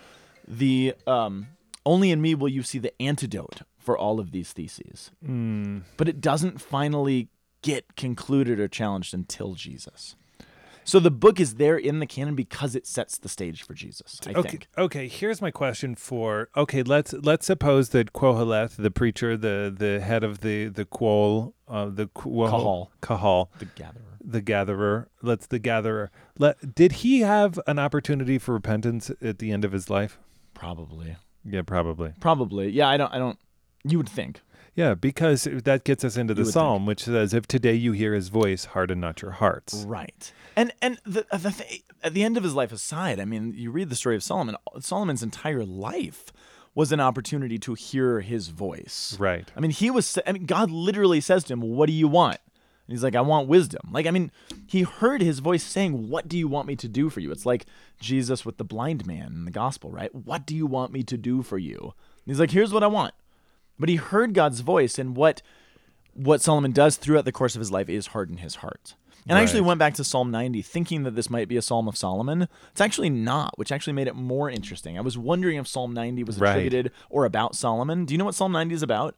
[0.47, 1.49] the um,
[1.87, 5.11] only in me will you see the antidote for all of these theses.
[5.97, 7.29] But it doesn't finally
[7.63, 10.17] get concluded or challenged until Jesus.
[10.89, 14.19] So the book is there in the canon because it sets the stage for Jesus.
[14.27, 14.49] I Okay.
[14.49, 14.69] think.
[14.79, 15.07] Okay.
[15.07, 16.49] Here's my question for.
[16.57, 16.83] Okay.
[16.83, 21.91] Let's let's suppose that Koheleth, the preacher, the the head of the the Quol, uh,
[21.91, 22.91] the Quol, Kahal.
[23.03, 24.03] Kahal, The gatherer.
[24.25, 25.09] the gatherer.
[25.23, 26.11] Let's the gatherer.
[26.39, 30.19] Let did he have an opportunity for repentance at the end of his life?
[30.55, 31.17] Probably.
[31.45, 32.15] Yeah, probably.
[32.19, 32.71] Probably.
[32.71, 32.89] Yeah.
[32.89, 33.13] I don't.
[33.13, 33.39] I don't.
[33.85, 34.41] You would think.
[34.79, 38.29] Yeah, because that gets us into the psalm, which says, "If today you hear His
[38.29, 40.33] voice, harden not your hearts." Right.
[40.55, 43.55] And and the, uh, the th- at the end of his life aside, I mean,
[43.57, 44.55] you read the story of Solomon.
[44.73, 46.27] Uh, Solomon's entire life
[46.77, 49.17] was an opportunity to hear his voice.
[49.19, 49.51] Right.
[49.57, 50.17] I mean, he was.
[50.25, 52.39] I mean, God literally says to him, "What do you want?"
[52.87, 54.31] And he's like, "I want wisdom." Like, I mean,
[54.65, 57.45] he heard his voice saying, "What do you want me to do for you?" It's
[57.45, 57.67] like
[57.99, 60.15] Jesus with the blind man in the gospel, right?
[60.15, 61.79] What do you want me to do for you?
[61.81, 63.13] And he's like, "Here's what I want."
[63.79, 65.43] But he heard God's voice, and what
[66.15, 68.95] what Solomon does throughout the course of his life is harden his heart.
[69.29, 71.87] And I actually went back to Psalm 90 thinking that this might be a Psalm
[71.87, 72.49] of Solomon.
[72.73, 74.97] It's actually not, which actually made it more interesting.
[74.97, 76.51] I was wondering if Psalm 90 was Right.
[76.51, 78.05] attributed or about Solomon.
[78.07, 79.17] Do you know what Psalm 90 is about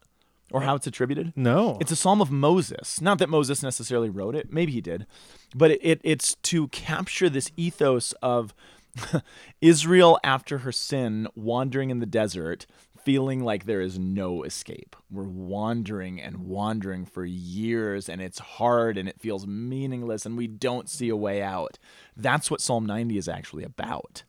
[0.51, 1.31] or how it's attributed?
[1.37, 1.77] No.
[1.79, 2.99] It's a psalm of Moses.
[2.99, 5.07] Not that Moses necessarily wrote it, maybe he did,
[5.55, 8.53] but it, it it's to capture this ethos of
[9.61, 12.65] Israel after her sin, wandering in the desert,
[13.03, 14.95] feeling like there is no escape.
[15.09, 20.47] We're wandering and wandering for years, and it's hard and it feels meaningless, and we
[20.47, 21.77] don't see a way out.
[22.15, 24.23] That's what Psalm 90 is actually about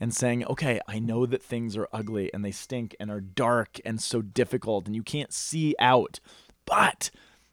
[0.00, 3.80] and saying, okay, I know that things are ugly and they stink and are dark
[3.84, 6.20] and so difficult and you can't see out.
[6.64, 7.10] But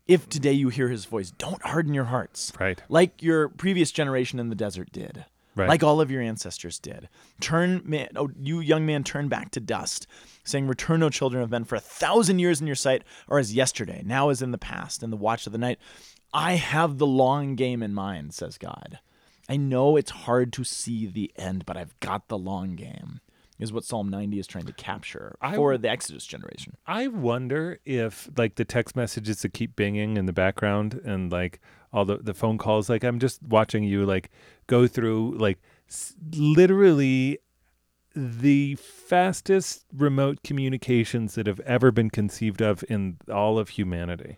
[0.07, 2.51] if today you hear his voice, don't harden your hearts.
[2.59, 2.81] Right.
[2.89, 5.25] Like your previous generation in the desert did.
[5.55, 5.69] Right.
[5.69, 7.09] Like all of your ancestors did.
[7.39, 10.07] Turn, man, oh, you young man, turn back to dust,
[10.43, 13.53] saying, Return, O children of men, for a thousand years in your sight are as
[13.53, 15.77] yesterday, now as in the past, in the watch of the night.
[16.33, 18.99] I have the long game in mind, says God.
[19.47, 23.19] I know it's hard to see the end, but I've got the long game,
[23.63, 26.75] is what Psalm 90 is trying to capture I- for the Exodus generation.
[26.85, 31.59] I wonder if like the text messages that keep binging in the background and like
[31.91, 34.29] all the the phone calls like I'm just watching you like
[34.67, 37.39] go through like s- literally
[38.15, 44.37] the fastest remote communications that have ever been conceived of in all of humanity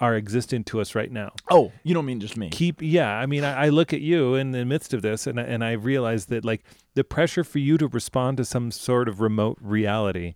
[0.00, 1.30] are existent to us right now.
[1.50, 2.48] Oh, you don't mean just me.
[2.50, 5.38] keep yeah i mean I, I look at you in the midst of this and,
[5.38, 6.62] I- and i realize that like
[6.94, 10.34] the pressure for you to respond to some sort of remote reality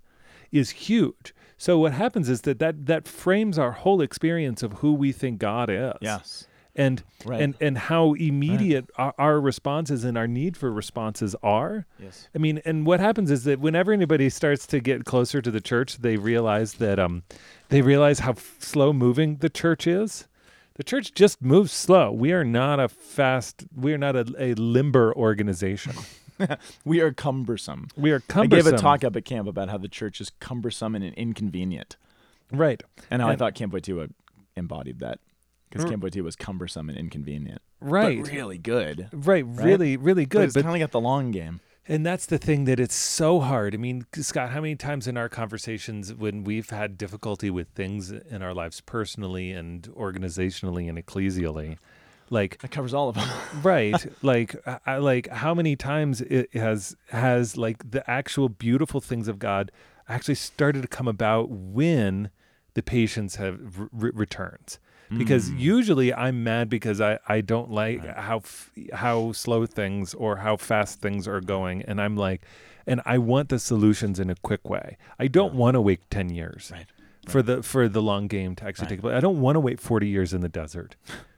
[0.53, 4.93] is huge so what happens is that that, that frames our whole experience of who
[4.93, 6.47] we think god is Yes.
[6.77, 7.41] And Right.
[7.41, 12.29] and and how immediate our, our responses and our need for responses are Yes.
[12.35, 15.61] I mean, and what happens is that whenever anybody starts to get closer to the
[15.61, 17.23] church, they realize that um,
[17.69, 20.27] they realize how f- slow moving the church is.
[20.75, 22.11] The church just moves slow.
[22.11, 23.65] We are not a fast.
[23.77, 25.93] We are not a, a limber organization.
[26.85, 27.87] We are cumbersome.
[27.97, 28.59] We are cumbersome.
[28.59, 31.97] I gave a talk up at camp about how the church is cumbersome and inconvenient,
[32.51, 32.83] right?
[33.09, 34.11] and how I thought Camp Wojtyła
[34.57, 35.21] embodied that
[35.71, 38.23] because Camp was cumbersome and inconvenient, Right.
[38.23, 39.09] but really good.
[39.13, 39.45] right.
[39.47, 40.45] Really, really But good.
[40.45, 41.61] it's But, kind of got the long game.
[41.89, 43.75] and that's the thing that it's so hard.
[43.75, 48.11] I mean, Scott, how many times in our conversations when we've had difficulty with things
[48.11, 51.77] in our lives personally and organizationally and ecclesially,
[52.31, 53.29] like That covers all of them.
[53.63, 59.29] right like I, like how many times it has has like the actual beautiful things
[59.29, 59.71] of god
[60.09, 62.31] actually started to come about when
[62.73, 63.61] the patience have
[63.93, 64.79] re- returns
[65.19, 65.59] because Mm.
[65.61, 70.57] usually i'm mad because i i don't like how f- how slow things or how
[70.57, 72.43] fast things are going and i'm like
[72.87, 76.31] and i want the solutions in a quick way i don't want to wait 10
[76.31, 76.87] years Right.
[77.27, 78.91] for the for the long game to actually Right.
[78.91, 79.15] take place.
[79.17, 80.97] I don't want to wait 40 years in the desert.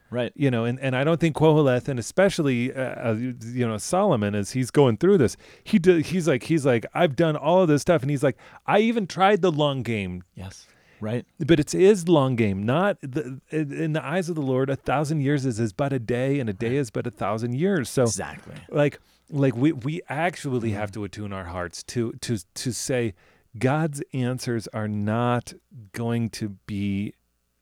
[0.09, 0.31] Right.
[0.35, 4.35] you know and, and i don't think Koheleth and especially uh, uh, you know solomon
[4.35, 5.35] as he's going through this
[5.65, 8.37] he did he's like he's like i've done all of this stuff and he's like
[8.65, 10.65] i even tried the long game Yes.
[10.99, 11.25] Right.
[11.39, 14.75] but it's his long game not the, in in the eyes of the lord a
[14.75, 17.89] thousand years is, is but a day and a day is but a thousand years
[17.89, 18.55] so Exactly.
[18.69, 20.79] like like we we actually mm-hmm.
[20.79, 23.13] have to attune our hearts to to to say
[23.57, 25.53] god's answers are not
[25.93, 27.13] going to be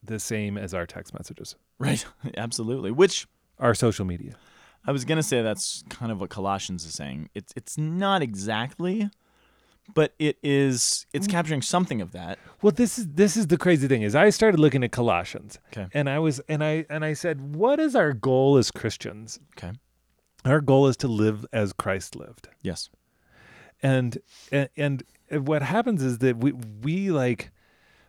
[0.03, 2.05] the same as our text messages Right.
[2.37, 2.91] Absolutely.
[2.91, 3.27] Which
[3.59, 4.35] our social media
[4.87, 7.29] I was gonna say that's kind of what Colossians is saying.
[7.33, 9.09] It's it's not exactly,
[9.93, 11.05] but it is.
[11.13, 11.31] It's mm.
[11.31, 12.39] capturing something of that.
[12.61, 15.87] Well, this is this is the crazy thing is I started looking at Colossians, Okay.
[15.93, 19.39] and I was and I and I said, what is our goal as Christians?
[19.57, 19.73] Okay.
[20.43, 22.89] Our goal is to live as Christ lived, Yes.
[23.81, 24.17] and
[24.51, 25.03] and, and
[25.47, 27.51] what happens is that we we like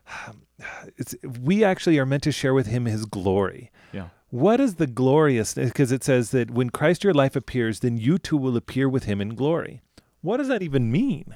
[0.97, 3.71] it's we actually are meant to share with Him His glory.
[3.91, 4.09] Yeah.
[4.29, 5.53] What is the glorious?
[5.53, 9.05] Because it says that when Christ your life appears, then you too will appear with
[9.05, 9.81] Him in glory.
[10.21, 11.35] What does that even mean?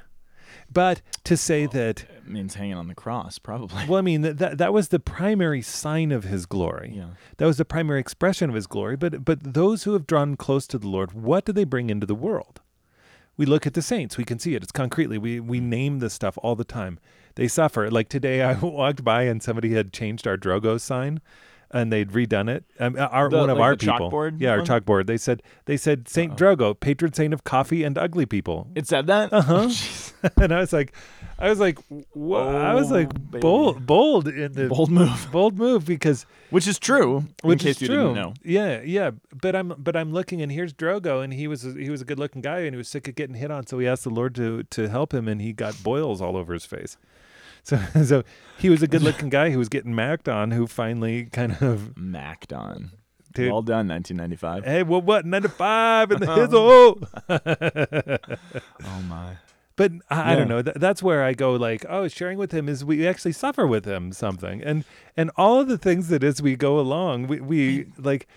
[0.71, 3.86] But to say that It means hanging on the cross, probably.
[3.88, 6.93] Well, I mean that that, that was the primary sign of his glory.
[6.95, 7.10] Yeah.
[7.38, 8.95] That was the primary expression of his glory.
[8.95, 12.05] But but those who have drawn close to the Lord, what do they bring into
[12.05, 12.62] the world?
[13.38, 14.17] We look at the saints.
[14.17, 14.63] We can see it.
[14.63, 15.17] It's concretely.
[15.17, 15.63] We we mm.
[15.63, 16.99] name this stuff all the time.
[17.36, 17.89] They suffer.
[17.89, 21.21] Like today, I walked by and somebody had changed our Drogo sign,
[21.73, 22.63] and they'd redone it.
[22.79, 24.31] Um, our The- one of like our people.
[24.38, 24.65] yeah, our one?
[24.67, 25.07] chalkboard.
[25.07, 28.67] They said they said Saint Drogo, patron saint of coffee and ugly people.
[28.75, 29.31] It said that.
[29.34, 29.65] Uh-huh.
[29.67, 30.13] Jeez.
[30.38, 30.93] and I was like,
[31.39, 31.79] I was like,
[32.13, 33.41] wha- I was Oh, like baby.
[33.41, 35.27] bold, bold in the Bold move.
[35.31, 37.25] bold move because Which is true.
[37.41, 37.97] which in case is you true.
[37.97, 38.34] didn't know.
[38.43, 39.12] Yeah, yeah.
[39.34, 42.19] But I'm but I'm looking and here's Drogo and he was he was a good
[42.19, 44.36] looking guy and he was sick of getting hit on, so he asked the Lord
[44.36, 46.97] to to help him and he got boils all over his face.
[47.63, 48.24] So so
[48.58, 51.97] he was a good looking guy who was getting macked on who finally kind of
[51.97, 52.91] Macked on.
[53.34, 53.50] Dude.
[53.52, 54.65] Well done, 1995.
[54.65, 56.26] hey well what ninety five in the
[57.30, 58.32] hizzle.
[58.86, 59.38] Oh my.
[59.78, 60.62] But I, I don't know.
[60.62, 61.54] Th- that's where I go.
[61.54, 64.84] Like, oh, sharing with him is we actually suffer with him something, and
[65.15, 68.28] and all of the things that as we go along, we we like.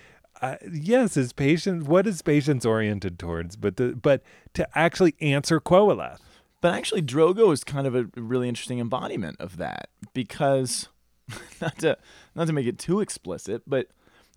[0.41, 1.85] Uh, yes, is patience.
[1.87, 3.55] What is patience oriented towards?
[3.57, 4.21] But the but
[4.53, 6.19] to actually answer Koheleth.
[6.65, 10.89] But actually, Drogo is kind of a really interesting embodiment of that because,
[11.61, 11.95] not to
[12.33, 13.89] not to make it too explicit, but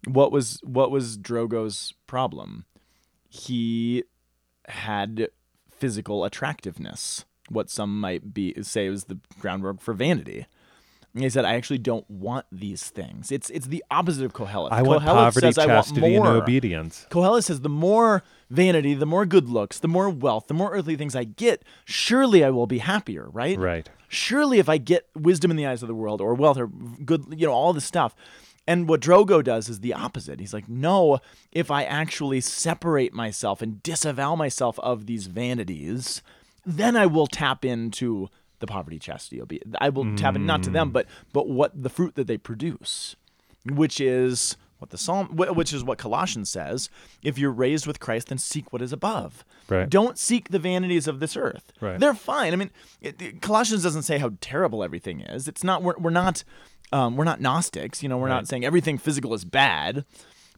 [0.06, 2.66] what was what was Drogo's problem?
[3.30, 4.04] He
[4.66, 5.28] had
[5.70, 10.44] physical attractiveness, what some might be say was the groundwork for vanity.
[11.14, 13.32] And he said, "I actually don't want these things.
[13.32, 14.72] It's it's the opposite of Kohelet.
[14.72, 17.06] I want poverty, says, I want chastity, and obedience.
[17.10, 20.96] Kohelet says, the more vanity, the more good looks, the more wealth, the more earthly
[20.96, 23.58] things I get, surely I will be happier, right?
[23.58, 23.88] Right.
[24.08, 27.24] Surely if I get wisdom in the eyes of the world or wealth or good,
[27.36, 28.14] you know, all this stuff.
[28.66, 30.40] And what Drogo does is the opposite.
[30.40, 31.20] He's like, no,
[31.52, 36.22] if I actually separate myself and disavow myself of these vanities,
[36.66, 38.28] then I will tap into
[38.60, 39.74] the poverty, chastity, obedience.
[39.80, 43.16] I will tap in not to them, but but what the fruit that they produce,
[43.64, 46.88] which is what the psalm, which is what Colossians says.
[47.22, 49.44] If you're raised with Christ, then seek what is above.
[49.68, 49.90] Right.
[49.90, 51.72] Don't seek the vanities of this earth.
[51.80, 51.98] Right.
[51.98, 52.52] They're fine.
[52.52, 55.48] I mean, it, it- Colossians doesn't say how terrible everything is.
[55.48, 55.82] It's not.
[55.82, 56.44] We're, we're not.
[56.92, 58.02] Um, we're not Gnostics.
[58.02, 58.34] You know, we're Right.
[58.34, 60.04] not saying everything physical is bad,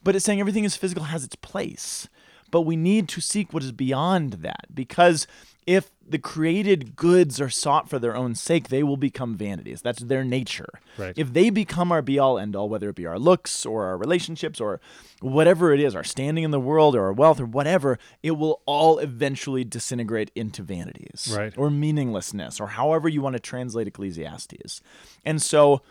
[0.04, 2.06] but it's saying everything is physical has its place.
[2.50, 5.26] But we need to seek what is beyond that because
[5.66, 9.82] if the created goods are sought for their own sake, they will become vanities.
[9.82, 10.80] That's their nature.
[10.98, 11.14] Right.
[11.16, 13.96] If they become our be all end all, whether it be our looks or our
[13.96, 14.80] relationships or
[15.20, 18.62] whatever it is, our standing in the world or our wealth or whatever, it will
[18.66, 21.52] all eventually disintegrate into vanities Right.
[21.56, 24.80] or meaninglessness or however you want to translate Ecclesiastes.
[25.24, 25.82] And so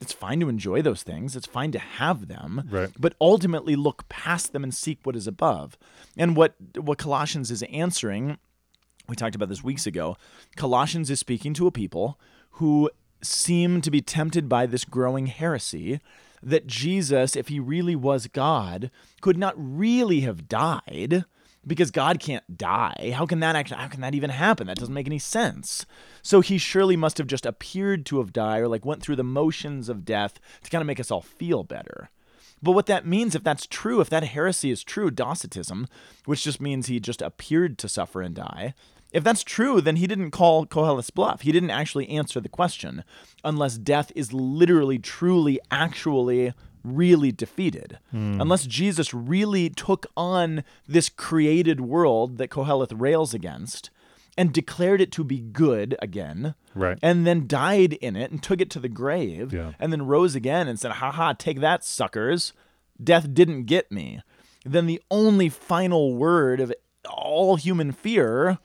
[0.00, 1.34] it's fine to enjoy those things.
[1.34, 2.90] It's fine to have them, Right.
[3.00, 5.76] but ultimately look past them and seek what is above.
[6.16, 8.38] And what what Colossians is answering,
[9.08, 10.16] we talked about this weeks ago.
[10.56, 12.18] Colossians is speaking to a people
[12.52, 12.90] who
[13.22, 16.00] seem to be tempted by this growing heresy
[16.42, 18.90] that Jesus, if he really was God,
[19.20, 21.24] could not really have died
[21.66, 23.12] because God can't die.
[23.16, 24.66] How can that actually how can that even happen?
[24.66, 25.84] That doesn't make any sense.
[26.22, 29.24] So he surely must have just appeared to have died or like went through the
[29.24, 32.10] motions of death to kind of make us all feel better.
[32.62, 35.86] But what that means, if that's true, if that heresy is true, Docetism,
[36.24, 38.74] which just means he just appeared to suffer and die,
[39.12, 41.40] if that's true, then he didn't call Kohelet's bluff.
[41.42, 43.04] He didn't actually answer the question,
[43.44, 46.52] unless death is literally, truly, actually,
[46.84, 47.98] really defeated.
[48.10, 48.40] Hmm.
[48.40, 53.90] Unless Jesus really took on this created world that Koheleth rails against
[54.36, 56.54] and declared it to be good again.
[56.74, 56.96] Right.
[57.02, 59.72] And then died in it and took it to the grave Yeah.
[59.80, 62.52] and then rose again and said, "Ha ha, take that suckers.
[63.02, 64.20] Death didn't get me."
[64.64, 66.72] Then the only final word of
[67.10, 68.58] all human fear,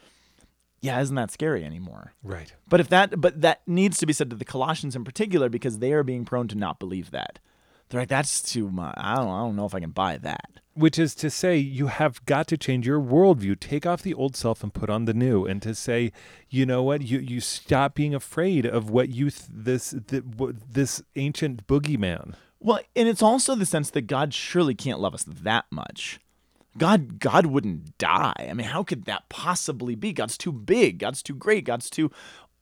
[0.83, 2.13] yeah, isn't that scary anymore?
[2.21, 2.53] Right.
[2.67, 5.79] But if that but that needs to be said to the Colossians in particular because
[5.79, 7.39] they are being prone to not believe that.
[7.87, 8.95] They're like, that's too much.
[8.97, 10.59] I don't I don't know if I can buy that.
[10.73, 13.59] Which is to say, you have got to change your worldview.
[13.59, 15.45] Take off the old self and put on the new.
[15.45, 16.11] And to say,
[16.49, 20.73] you know what, you you stop being afraid of what you th- this th- what,
[20.73, 22.33] this ancient boogeyman.
[22.59, 26.19] Well, and it's also the sense that God surely can't love us that much.
[26.77, 28.47] God God wouldn't die.
[28.49, 30.13] I mean, how could that possibly be?
[30.13, 30.99] God's too big.
[30.99, 31.65] God's too great.
[31.65, 32.11] God's too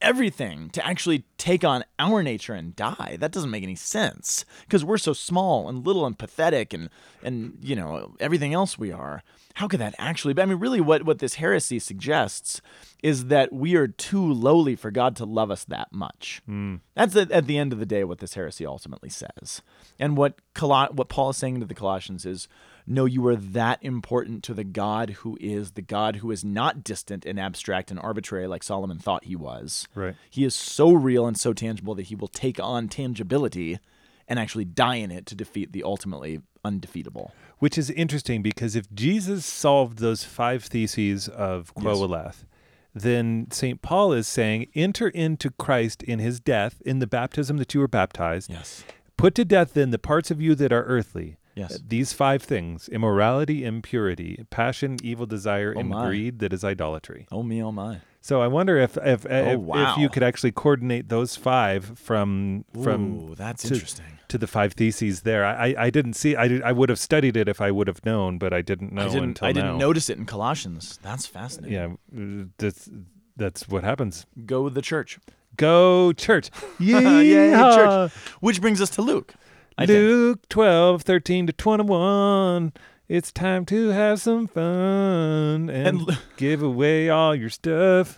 [0.01, 3.17] everything to actually take on our nature and die.
[3.19, 6.89] That doesn't make any sense because we're so small and little and pathetic and
[7.23, 9.23] and you know everything else we are.
[9.55, 10.41] How could that actually be?
[10.41, 12.61] I mean, really, what what this heresy suggests
[13.03, 16.41] is that we are too lowly for God to love us that much.
[16.45, 16.77] Hmm.
[16.95, 19.61] That's at, at the end of the day what this heresy ultimately says.
[19.99, 22.47] And what Col- what Paul is saying to the Colossians is,
[22.85, 26.83] no, you are that important to the God who is the God who is not
[26.83, 29.87] distant and abstract and arbitrary like Solomon thought he was.
[29.95, 30.15] Right.
[30.29, 33.79] He is so real and so tangible that he will take on tangibility
[34.27, 37.33] and actually die in it to defeat the ultimately undefeatable.
[37.59, 42.45] Which is interesting because if Jesus solved those five theses of Koheleth,
[42.93, 43.81] then St.
[43.81, 47.87] Paul is saying, enter into Christ in his death, in the baptism that you were
[47.87, 48.49] baptized.
[48.49, 48.83] Yes.
[49.17, 51.37] Put to death then the parts of you that are earthly.
[51.55, 51.75] Yes.
[51.75, 56.07] Uh, These five things immorality, impurity, passion, evil desire, and my.
[56.07, 57.27] greed that is idolatry.
[57.31, 57.99] Oh me, oh my.
[58.21, 59.93] So I wonder if if if, wow.
[59.93, 64.05] if you could actually coordinate those five from from Ooh, that's to- interesting.
[64.27, 65.43] to the five theses there.
[65.43, 68.05] I I, didn't see I did, I would have studied it if I would have
[68.05, 69.77] known, but I didn't know I didn't until I didn't now.
[69.77, 70.99] notice it in Colossians.
[71.01, 71.73] That's fascinating.
[71.73, 72.89] Yeah, uh, that's
[73.35, 74.25] that's what happens.
[74.45, 75.19] Go the church.
[75.57, 76.51] Go church.
[76.79, 77.75] Yeehaw.
[77.75, 78.11] church.
[78.39, 79.33] Which brings us to Luke.
[79.81, 79.97] I think.
[79.99, 82.73] Luke 12, 13 to 21.
[83.07, 88.17] It's time to have some fun and, And give away all your stuff.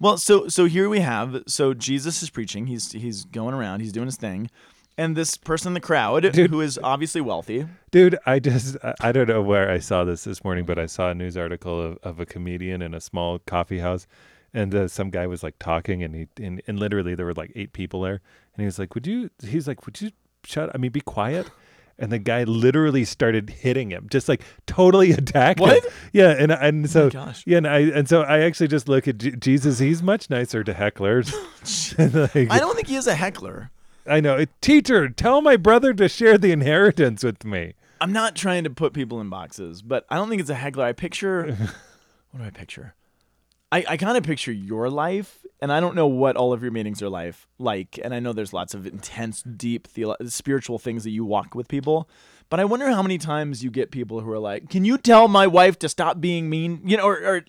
[0.00, 2.66] Well, so so here we have so Jesus is preaching.
[2.66, 3.80] He's he's going around.
[3.80, 4.50] He's doing his thing,
[4.98, 6.50] and this person in the crowd Dude.
[6.50, 7.66] who is obviously wealthy.
[7.92, 10.86] Dude, I just, I- I don't know where I saw this this morning, but I
[10.86, 14.08] saw a news article of, of a comedian in a small coffee house.
[14.54, 17.52] And uh, some guy was like talking, and he and, and literally there were like
[17.54, 18.20] eight people there,
[18.54, 20.10] and he was like, "Would you?" He's like, "Would you
[20.44, 20.70] shut?
[20.74, 21.50] I mean, be quiet."
[21.98, 25.68] And the guy literally started hitting him, just like totally attacked him.
[25.68, 25.84] What?
[26.12, 27.44] Yeah, and and oh so gosh.
[27.46, 29.78] yeah, and I and so I actually just look at J- Jesus.
[29.78, 31.32] He's much nicer to hecklers.
[32.34, 33.70] Like, I don't think he is a heckler.
[34.06, 37.74] I know, uh, teacher, tell my brother to share the inheritance with me.
[38.00, 40.84] I'm not trying to put people in boxes, but I don't think it's a heckler.
[40.86, 41.56] I picture
[42.32, 42.94] what do I picture?
[43.72, 46.70] I, I kind of picture your life, and I don't know what all of your
[46.70, 47.98] meetings are life like.
[48.04, 51.68] And I know there's lots of intense, deep, theolo- spiritual things that you walk with
[51.68, 52.08] people.
[52.50, 55.26] But I wonder how many times you get people who are like, "Can you tell
[55.26, 57.44] my wife to stop being mean?" You know, or, or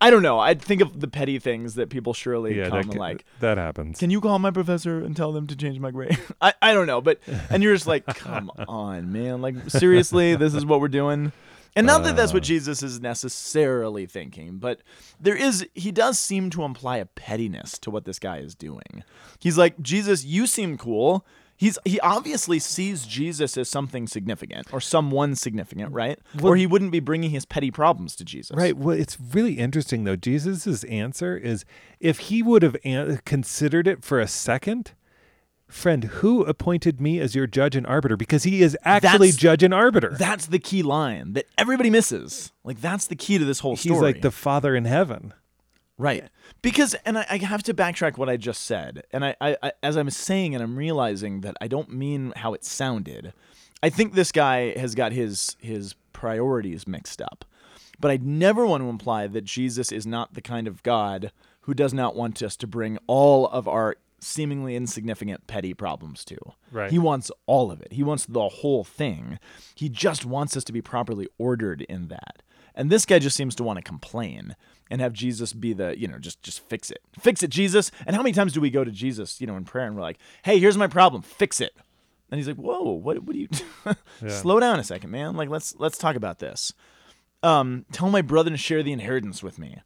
[0.00, 0.38] I don't know.
[0.40, 3.24] I think of the petty things that people surely Yeah, come that, and like.
[3.40, 3.98] that happens.
[3.98, 6.18] Can you call my professor and tell them to change my grade?
[6.40, 9.42] I, I don't know, but and you're just like, come on, man.
[9.42, 11.30] Like seriously, this is what we're doing.
[11.78, 12.46] And not that that's what uh.
[12.46, 14.80] Jesus is necessarily thinking, but
[15.20, 19.04] there is he does seem to imply a pettiness to what this guy is doing.
[19.38, 21.24] He's like, Jesus, you seem cool.
[21.56, 26.18] He's he obviously sees Jesus as something significant or someone significant, right?
[26.40, 28.56] or he wouldn't be bringing his petty problems to Jesus.
[28.56, 28.76] Right.
[28.76, 30.14] Well, it's really interesting though.
[30.16, 31.64] Jesus's answer is
[31.98, 34.92] if he would have an- considered it for a second,
[35.68, 38.16] friend, who appointed me as your judge and arbiter?
[38.16, 40.16] Because he is actually That's- judge and arbiter.
[40.18, 42.52] That's the key line that everybody misses.
[42.64, 43.94] Like that's the key to this whole story.
[43.94, 45.34] He's like the father in heaven.
[45.96, 46.28] Right.
[46.62, 49.02] Because, and I, I have to backtrack what I just said.
[49.12, 52.54] And I, I, I, as I'm saying, and I'm realizing that I don't mean how
[52.54, 53.32] it sounded.
[53.82, 57.44] I think this guy has got his his priorities mixed up.
[58.00, 61.74] But I never want to imply that Jesus is not the kind of God who
[61.74, 66.36] does not want us to bring all of our seemingly insignificant petty problems to.
[66.72, 66.90] Right.
[66.90, 67.92] He wants all of it.
[67.92, 69.38] He wants the whole thing.
[69.74, 72.42] He just wants us to be properly ordered in that.
[72.74, 74.54] And this guy just seems to want to complain
[74.90, 77.00] and have Jesus be the, you know, just just fix it.
[77.18, 77.90] Fix it, Jesus.
[78.06, 80.02] And how many times do we go to Jesus, you know, in prayer and we're
[80.02, 81.22] like, "Hey, here's my problem.
[81.22, 81.72] Fix it."
[82.30, 83.48] And he's like, "Whoa, what what do you
[84.30, 85.36] Slow down a second, man.
[85.36, 86.72] Like let's let's talk about this."
[87.42, 89.78] Um, tell my brother to share the inheritance with me.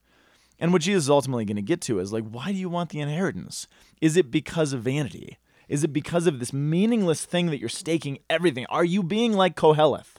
[0.63, 2.91] And what Jesus is ultimately going to get to is like, why do you want
[2.91, 3.67] the inheritance?
[4.01, 5.39] Is it because of vanity?
[5.69, 8.67] Is it because of this meaningless thing that you're staking everything?
[8.67, 10.15] Are you being like Koheleth?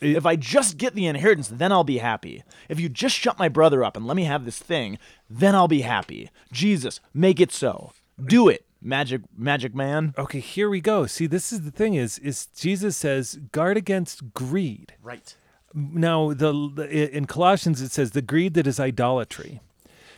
[0.00, 2.44] It- if I just get the inheritance, then I'll be happy.
[2.68, 5.66] If you just shut my brother up and let me have this thing, then I'll
[5.66, 6.30] be happy.
[6.52, 7.92] Jesus, make it so.
[8.24, 10.14] Do it, magic magic man.
[10.16, 11.06] Okay, here we go.
[11.06, 14.94] See, this is the thing is is Jesus says guard against greed.
[15.02, 15.34] Right.
[15.74, 19.60] Now, the, the in Colossians it says the greed that is idolatry.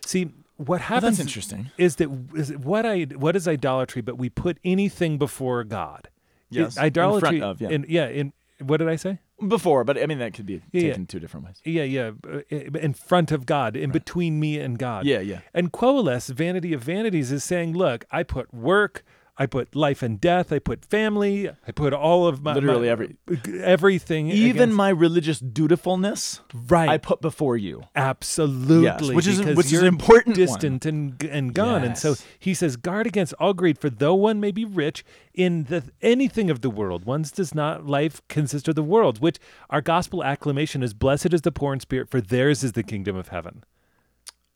[0.04, 1.70] See, what happens interesting.
[1.78, 6.08] is that is what I what is idolatry but we put anything before God.
[6.50, 7.68] Yes, in idolatry front of, yeah.
[7.70, 9.20] in, yeah, in what did I say?
[9.46, 11.06] Before, but I mean that could be Yeah, taken yeah.
[11.08, 11.60] two different ways.
[11.64, 15.06] Yeah, yeah, uh, in front of God, in between me and God.
[15.06, 15.40] Yeah, yeah.
[15.54, 19.02] And Koheleth, Vanity of Vanities, is saying, look, I put work,
[19.42, 22.92] I put life and death, I put family, I put all of my Literally my-
[22.92, 23.16] every-
[23.62, 27.84] everything, Even against- my religious dutifulness, right, I put before you.
[27.96, 30.46] absolutely, which is- which is an important one.
[30.46, 31.82] distant and and gone.
[31.84, 35.64] And so he says, guard against all greed, for though one may be rich in
[35.64, 39.20] the anything of the world, one's does not life consist of the world.
[39.20, 39.38] Which
[39.70, 43.16] our gospel acclamation is, blessed is the poor in spirit, for theirs is the kingdom
[43.16, 43.64] of heaven.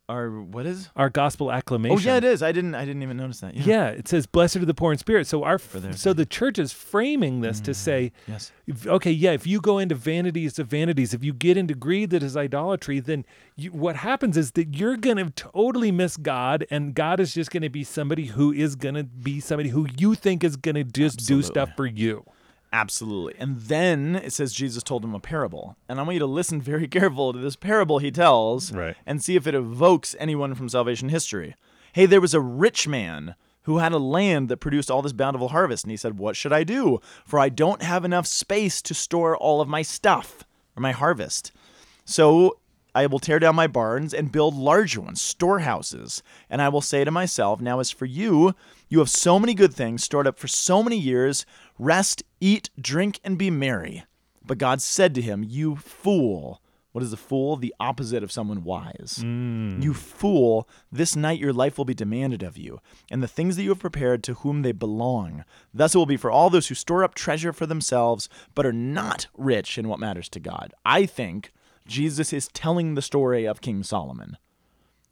[0.07, 0.91] Or what is?
[0.97, 1.97] Our gospel acclamation.
[1.97, 2.43] Oh yeah, it is.
[2.43, 2.75] I didn't.
[2.75, 3.55] I didn't even notice that.
[3.55, 3.63] Yeah.
[3.65, 5.59] Yeah, it says, "Blessed are the poor in spirit." So our
[5.93, 8.53] so the church is framing this to mm, say, Yes.
[8.87, 12.23] okay, yeah, if you go into vanities of vanities, if you get into greed that
[12.23, 13.25] is idolatry, then
[13.57, 17.51] you, what happens is that you're going to totally miss God, and God is just
[17.51, 20.75] going to be somebody who is going to be somebody who you think is going
[20.75, 22.27] to just do stuff for you.
[22.75, 23.35] Absolutely.
[23.39, 25.77] And then it says Jesus told him a parable.
[25.89, 28.97] And I want you to listen very careful to this parable he tells Right.
[29.07, 31.55] and see if it evokes anyone from salvation history.
[31.93, 35.51] Hey, there was a rich man who had a land that produced all this bountiful
[35.51, 35.85] harvest.
[35.85, 37.01] And he said, What should I do?
[37.25, 40.43] For I don't have enough space to store all of my stuff
[40.77, 41.53] or my harvest.
[42.05, 42.59] So
[42.93, 46.22] I will tear down my barns and build larger ones, storehouses.
[46.51, 48.55] And I will say to myself, Now, as for you,
[48.95, 51.45] you have so many good things stored up for so many years.
[51.81, 54.05] Rest, eat, drink, and be merry.
[54.47, 56.63] But God said to him, You fool.
[56.93, 57.57] What is a fool?
[57.57, 59.19] The opposite of someone wise.
[59.21, 59.83] Mm.
[59.83, 62.79] You fool, this night your life will be demanded of you,
[63.11, 65.45] and the things that you have prepared to whom they belong.
[65.73, 68.73] Thus it will be for all those who store up treasure for themselves, but are
[68.73, 70.73] not rich in what matters to God.
[70.85, 71.53] I think
[71.85, 74.37] Jesus is telling the story of King Solomon.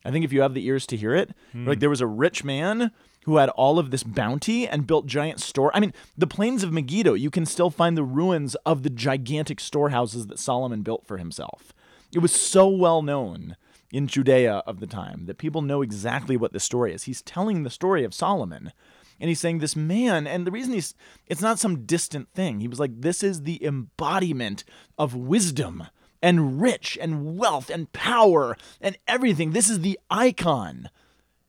[0.04, 1.80] I think if you have the ears to hear it, like hmm.
[1.80, 2.92] there was a rich man
[3.24, 5.70] who had all of this bounty and built giant store.
[5.74, 9.60] I mean, the plains of Megiddo, you can still find the ruins of the gigantic
[9.60, 11.72] storehouses that Solomon built for himself.
[12.12, 13.56] It was so well known
[13.92, 17.04] in Judea of the time that people know exactly what this story is.
[17.04, 18.72] He's telling the story of Solomon.
[19.20, 20.94] And he's saying this man, and the reason he's,
[21.28, 22.58] it's not some distant thing.
[22.58, 24.64] He was like, this is the embodiment
[24.98, 25.84] of wisdom
[26.20, 29.52] and rich and wealth and power and everything.
[29.52, 30.88] This is the icon.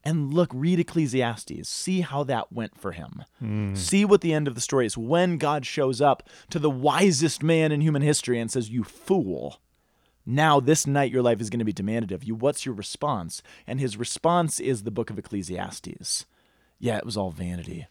[0.03, 1.69] And look, read Ecclesiastes.
[1.69, 3.23] See how that went for him.
[3.39, 3.73] Hmm.
[3.73, 7.41] See what the end of the story is when God shows up to the wisest
[7.41, 9.61] man in human history and says, You fool.
[10.25, 12.33] Now, this night, your life is going to be demanded of you.
[12.33, 13.41] What's your response?
[13.67, 16.25] And his response is the book of Ecclesiastes.
[16.79, 17.87] Yeah, it was all vanity.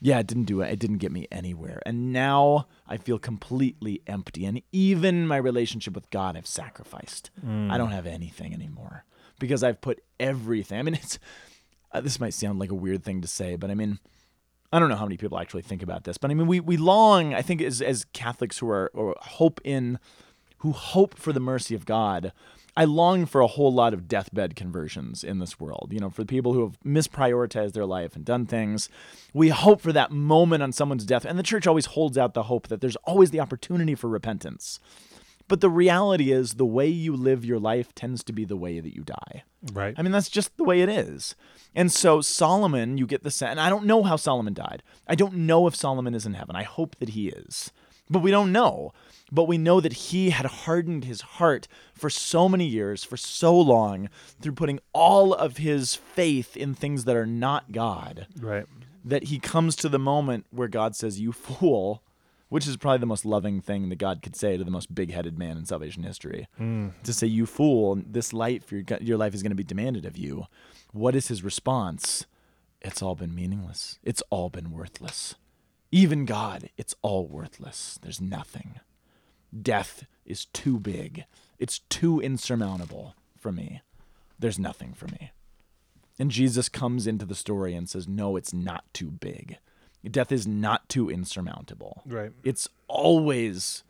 [0.00, 0.72] Yeah, it didn't do it.
[0.72, 1.80] It didn't get me anywhere.
[1.86, 4.44] And now I feel completely empty.
[4.44, 7.30] And even my relationship with God, I've sacrificed.
[7.40, 7.70] Hmm.
[7.70, 9.04] I don't have anything anymore
[9.38, 10.78] because I've put everything.
[10.78, 11.20] I mean, it's
[11.92, 13.98] uh, this might sound like a weird thing to say, but I mean,
[14.72, 16.76] I don't know how many people actually think about this, but I mean, we we
[16.76, 19.98] long, I think, as as Catholics who are or hope in,
[20.58, 22.32] who hope for the mercy of God.
[22.74, 25.90] I long for a whole lot of deathbed conversions in this world.
[25.92, 28.88] You know, for the people who have misprioritized their life and done things,
[29.34, 32.44] we hope for that moment on someone's death, and the church always holds out the
[32.44, 34.80] hope that there's always the opportunity for repentance.
[35.48, 38.80] But the reality is, the way you live your life tends to be the way
[38.80, 39.44] that you die.
[39.72, 39.94] Right.
[39.96, 41.34] I mean, that's just the way it is.
[41.74, 44.82] And so Solomon, you get the sense, and I don't know how Solomon died.
[45.06, 46.56] I don't know if Solomon is in heaven.
[46.56, 47.70] I hope that he is.
[48.10, 48.92] But we don't know.
[49.30, 53.58] But we know that he had hardened his heart for so many years, for so
[53.58, 58.66] long, through putting all of his faith in things that are not God, right.
[59.04, 62.02] that he comes to the moment where God says, You fool,
[62.52, 65.10] which is probably the most loving thing that God could say to the most big
[65.10, 66.46] headed man in salvation history.
[66.58, 66.88] Hmm.
[67.04, 70.18] To say, You fool, this life, your, your life is going to be demanded of
[70.18, 70.44] you.
[70.92, 72.26] What is his response?
[72.82, 73.98] It's all been meaningless.
[74.02, 75.34] It's all been worthless.
[75.90, 77.98] Even God, it's all worthless.
[78.02, 78.80] There's nothing.
[79.58, 81.24] Death is too big.
[81.58, 83.80] It's too insurmountable for me.
[84.38, 85.30] There's nothing for me.
[86.18, 89.56] And Jesus comes into the story and says, No, it's not too big.
[90.10, 92.02] Death is not too insurmountable.
[92.06, 92.32] Right.
[92.44, 93.84] It's always,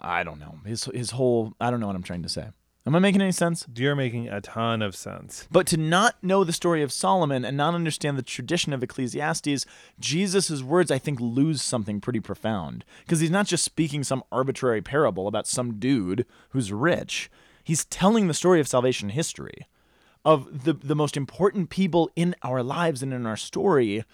[0.00, 2.48] I don't know, his, his whole, I don't know what I'm trying to say.
[2.84, 3.64] Am I making any sense?
[3.76, 5.46] You're making a ton of sense.
[5.52, 9.64] But to not know the story of Solomon and not understand the tradition of Ecclesiastes,
[10.00, 12.84] Jesus' words, I think, lose something pretty profound.
[13.04, 17.30] Because he's not just speaking some arbitrary parable about some dude who's rich,
[17.62, 19.68] he's telling the story of salvation history,
[20.24, 24.04] of the, the most important people in our lives and in our story.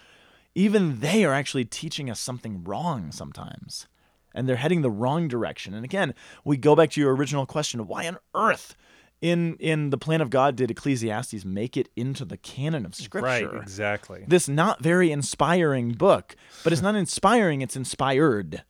[0.55, 3.87] Even they are actually teaching us something wrong sometimes
[4.33, 5.73] and they're heading the wrong direction.
[5.73, 8.75] And again, we go back to your original question why on earth
[9.21, 13.49] in in the plan of God did Ecclesiastes make it into the canon of scripture?
[13.49, 14.23] Right, exactly.
[14.27, 18.63] This not very inspiring book, but it's not inspiring, it's inspired.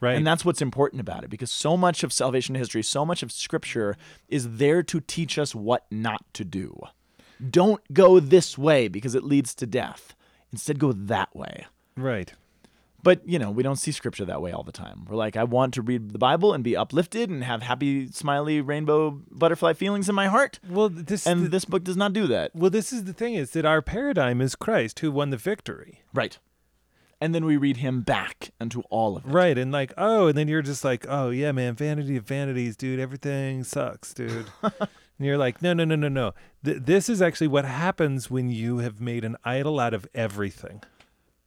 [0.00, 0.16] Right.
[0.16, 3.32] And that's what's important about it because so much of salvation history, so much of
[3.32, 3.96] scripture
[4.28, 6.78] is there to teach us what not to do.
[7.50, 10.14] Don't go this way because it leads to death.
[10.54, 11.66] Instead, go that way.
[11.96, 12.32] right.
[13.02, 15.04] But, you know, we don't see scripture that way all the time.
[15.06, 18.62] We're like, I want to read the Bible and be uplifted and have happy, smiley,
[18.62, 20.58] rainbow, butterfly feelings in my heart.
[20.66, 22.52] Well, this And th- this book does not do that.
[22.54, 26.00] well, this is the thing is that our paradigm is Christ who won the victory.
[26.14, 26.38] Right.
[27.20, 29.30] And then we read him back unto all of it.
[29.30, 29.58] Right.
[29.58, 33.00] And like, oh, and then you're just like, oh yeah, man, vanity of vanities, dude.
[33.00, 34.46] Everything sucks, dude.
[35.18, 36.32] and you're like, no, no, no, no, no.
[36.64, 40.82] Th- this is actually what happens when you have made an idol out of everything.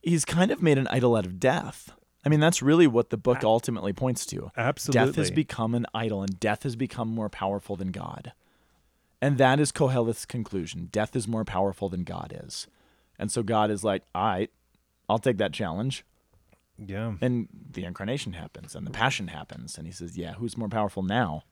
[0.01, 1.91] He's kind of made an idol out of death.
[2.25, 4.51] I mean, that's really what the book ultimately points to.
[4.57, 5.05] Absolutely.
[5.07, 8.33] Death has become an idol, and death has become more powerful than God.
[9.21, 10.89] And that is Koheleth's conclusion.
[10.91, 12.67] Death is more powerful than God is.
[13.17, 14.51] And so God is like, all right,
[15.09, 16.03] I'll take that challenge.
[16.77, 17.13] yeah.
[17.21, 19.77] And the incarnation happens and the passion happens.
[19.77, 21.43] And he says, Yeah, who's more powerful now?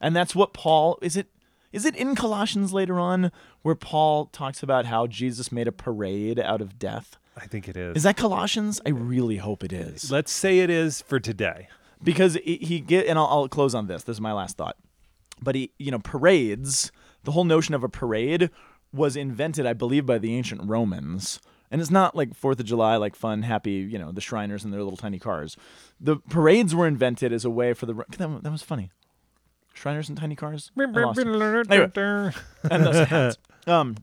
[0.00, 1.28] And that's what Paul is it
[1.72, 3.30] is it in Colossians later on
[3.62, 7.18] where Paul talks about how Jesus made a parade out of death?
[7.36, 7.96] I think it is.
[7.96, 8.80] Is that Colossians?
[8.86, 10.10] I really hope it is.
[10.10, 11.68] Let's say it is for today.
[12.02, 14.02] Because he get and I'll, I'll close on this.
[14.04, 14.76] This is my last thought.
[15.40, 16.90] But he, you know, parades,
[17.24, 18.50] the whole notion of a parade
[18.92, 21.40] was invented, I believe, by the ancient Romans.
[21.70, 24.72] And it's not like Fourth of July, like fun, happy, you know, the Shriners and
[24.72, 25.56] their little tiny cars.
[26.00, 27.94] The parades were invented as a way for the.
[28.18, 28.90] That, that was funny.
[29.76, 30.70] Shriners and tiny cars.
[32.28, 32.42] It.
[32.70, 33.38] and those hats.
[33.68, 33.96] Um,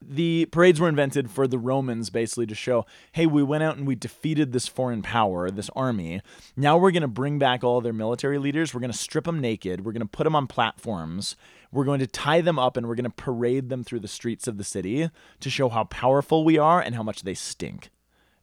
[0.00, 3.86] the parades were invented for the Romans basically to show, hey, we went out and
[3.86, 6.22] we defeated this foreign power, this army.
[6.56, 8.72] Now we're going to bring back all their military leaders.
[8.72, 9.84] We're going to strip them naked.
[9.84, 11.36] We're going to put them on platforms.
[11.70, 14.48] We're going to tie them up and we're going to parade them through the streets
[14.48, 15.10] of the city
[15.40, 17.90] to show how powerful we are and how much they stink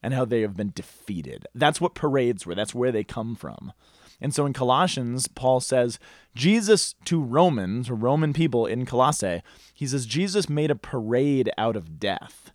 [0.04, 1.48] and how they have been defeated.
[1.56, 2.56] That's what parades were.
[2.56, 3.74] That's where they come from.
[4.20, 5.99] And so in Colossians, Paul says,
[6.36, 9.41] Jesus to Romans, Roman people in Colossae,
[9.74, 12.47] he says, Jesus made a parade out of death.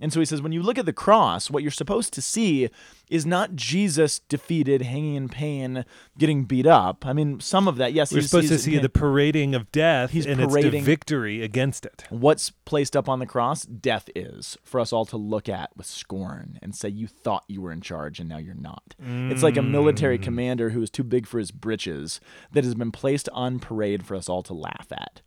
[0.00, 2.70] And so he says, when you look at the cross, what you're supposed to see
[3.10, 5.84] is not Jesus defeated, hanging in pain,
[6.16, 7.04] getting beat up.
[7.04, 10.10] I mean, some of that, yes, We're he's- supposed to see the parading of death
[10.12, 12.04] He's and it's parading- the victory against it.
[12.08, 13.64] What's placed up on the cross?
[13.64, 17.60] Death is for us all to look at with scorn and say, You thought you
[17.60, 18.94] were in charge and now you're not.
[19.00, 20.22] It's like a military mm.
[20.22, 22.20] commander who is too big for his britches
[22.52, 25.20] that has been placed on parade for us all to laugh at.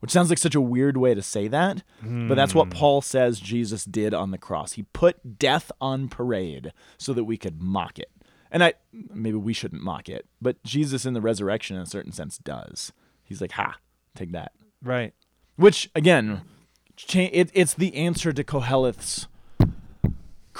[0.00, 2.72] Which sounds like such a weird way to say that, but that's what hmm.
[2.72, 4.72] Paul says Jesus did on the cross.
[4.72, 8.10] He put death on parade so that we could mock it.
[8.50, 12.12] And I maybe we shouldn't mock it, but Jesus in the resurrection in a certain
[12.12, 12.92] sense does.
[13.22, 13.76] He's like, "Ha,
[14.14, 15.12] take that." Right.
[15.56, 16.42] Which again,
[16.96, 19.28] cha- it, it's the answer to Koheleth's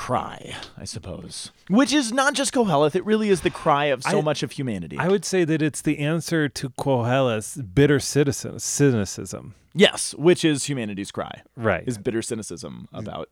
[0.00, 1.52] cry, I suppose.
[1.68, 4.52] Which is not just Koheleth; it really is the cry of so I- much of
[4.52, 4.96] humanity.
[4.98, 9.54] I would say that it's the answer to Koheleth's bitter citizen, cynicism.
[9.74, 11.42] yes, which is humanity's cry.
[11.54, 11.84] Right.
[11.86, 13.28] Is bitter cynicism about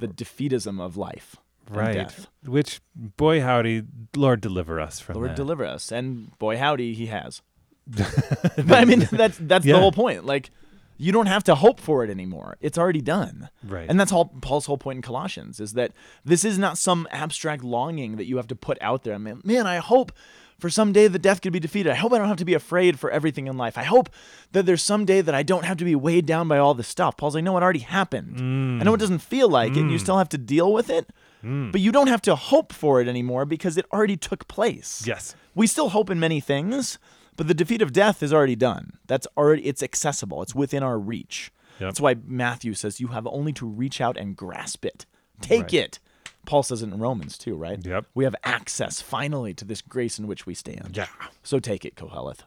[0.00, 1.36] the defeatism of life
[1.68, 1.94] and right.
[1.94, 2.26] death.
[2.44, 3.84] Which, boy, howdy,
[4.16, 5.36] Lord deliver us from Lord that.
[5.36, 7.40] deliver us, and boy howdy, he has.
[7.86, 9.74] but I mean, that's that's Yeah.
[9.74, 10.26] the whole point.
[10.26, 10.50] Like,
[10.96, 13.48] you don't have to hope for it anymore; it's already done.
[13.62, 13.88] Right.
[13.88, 15.92] And that's all Paul's whole point in Colossians is that
[16.24, 19.14] this is not some abstract longing that you have to put out there.
[19.14, 20.12] I mean, man, I hope
[20.58, 21.92] for some day the death could be defeated.
[21.92, 23.76] I hope I don't have to be afraid for everything in life.
[23.76, 24.08] I hope
[24.52, 26.88] that there's some day that I don't have to be weighed down by all this
[26.88, 27.16] stuff.
[27.16, 28.36] Paul's like, no, it already happened.
[28.36, 28.80] Mm.
[28.80, 30.00] I know it doesn't feel like it, and you mm.
[30.00, 31.10] still have to deal with it,
[31.44, 31.72] mm.
[31.72, 35.04] but you don't have to hope for it anymore because it already took place.
[35.06, 35.34] Yes.
[35.54, 36.98] We still hope in many things,
[37.36, 38.98] but the defeat of death is already done.
[39.06, 40.42] That's already it's accessible.
[40.42, 41.50] It's within our reach.
[41.80, 41.88] Yep.
[41.88, 45.06] That's why Matthew says you have only to reach out and grasp it.
[45.40, 45.74] Take Right.
[45.74, 45.98] it.
[46.46, 47.84] Paul says it in Romans too, right?
[47.84, 48.06] Yep.
[48.14, 50.96] We have access finally to this grace in which we stand.
[50.96, 51.06] Yeah.
[51.42, 52.40] So take it, Koheleth.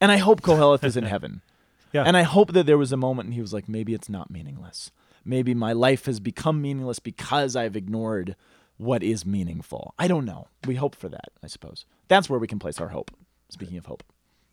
[0.00, 1.42] And I hope Koheleth is in heaven.
[1.92, 2.04] Yeah.
[2.04, 4.30] And I hope that there was a moment and he was like, maybe it's not
[4.30, 4.90] meaningless.
[5.24, 8.34] Maybe my life has become meaningless because I've ignored
[8.78, 9.94] what is meaningful.
[9.98, 10.48] I don't know.
[10.66, 11.84] We hope for that, I suppose.
[12.08, 13.10] That's where we can place our hope.
[13.52, 14.02] Speaking of hope.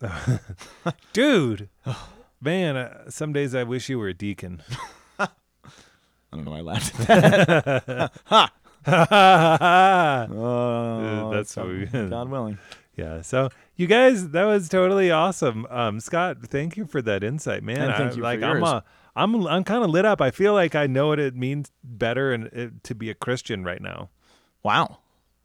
[1.14, 1.70] Dude,
[2.40, 4.62] man, uh, some days I wish you were a deacon.
[5.18, 5.28] I
[6.32, 7.06] don't know why I laughed at
[7.86, 8.12] that.
[8.26, 8.52] ha!
[10.30, 12.58] Oh, that's we- God willing.
[12.94, 13.22] Yeah.
[13.22, 15.66] So you guys, that was totally awesome.
[15.70, 17.80] Um, Scott, thank you for that insight, man.
[17.80, 18.68] And thank I- you for like I'm yours.
[18.70, 18.84] a,
[19.16, 20.20] I'm I'm kind of lit up.
[20.20, 23.64] I feel like I know what it means better and it, to be a Christian
[23.64, 24.10] right now.
[24.62, 24.98] Wow.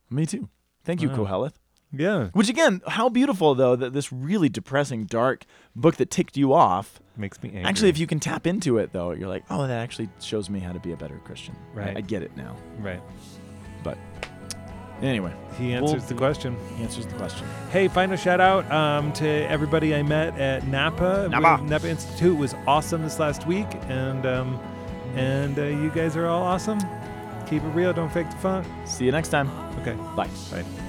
[0.09, 0.49] Me too.
[0.83, 1.15] Thank you, Wow.
[1.15, 1.53] Koheleth.
[1.97, 6.53] Yeah, Which again, how beautiful though that this really depressing, dark book that ticked you
[6.53, 6.99] off.
[7.17, 7.63] makes me angry.
[7.65, 10.59] Actually, if you can tap into it though, you're like, oh, that actually shows me
[10.59, 11.55] how to be a better Christian.
[11.73, 11.95] Right.
[11.97, 12.55] I, get it now.
[12.79, 13.01] right,
[13.83, 13.97] But
[15.01, 16.55] anyway, he answers Well- the question.
[16.77, 17.45] he answers the question.
[17.71, 21.27] Hey, final shout out um, to everybody I met at Napa.
[21.29, 21.63] Napa.
[21.63, 24.59] Napa Institute was awesome this last week, and um,
[25.15, 26.79] and uh, you guys are all awesome.
[27.47, 27.93] Keep it real.
[27.93, 28.65] Don't fake the funk.
[28.85, 29.49] See you next time.
[29.81, 29.93] Okay.
[30.15, 30.27] Bye.
[30.51, 30.84] Bye.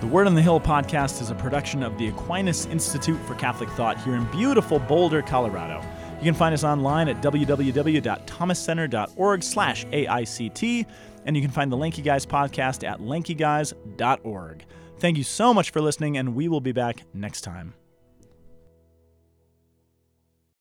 [0.00, 3.70] The Word on the Hill podcast is a production of the Aquinas Institute for Catholic
[3.70, 5.80] Thought here in beautiful Boulder, Colorado.
[6.18, 10.86] You can find us online at www.thomascenter.org slash AICT,
[11.24, 14.64] and you can find the Lanky Guys podcast at lankyguys.org.
[14.98, 17.72] Thank you so much for listening, and we will be back next time.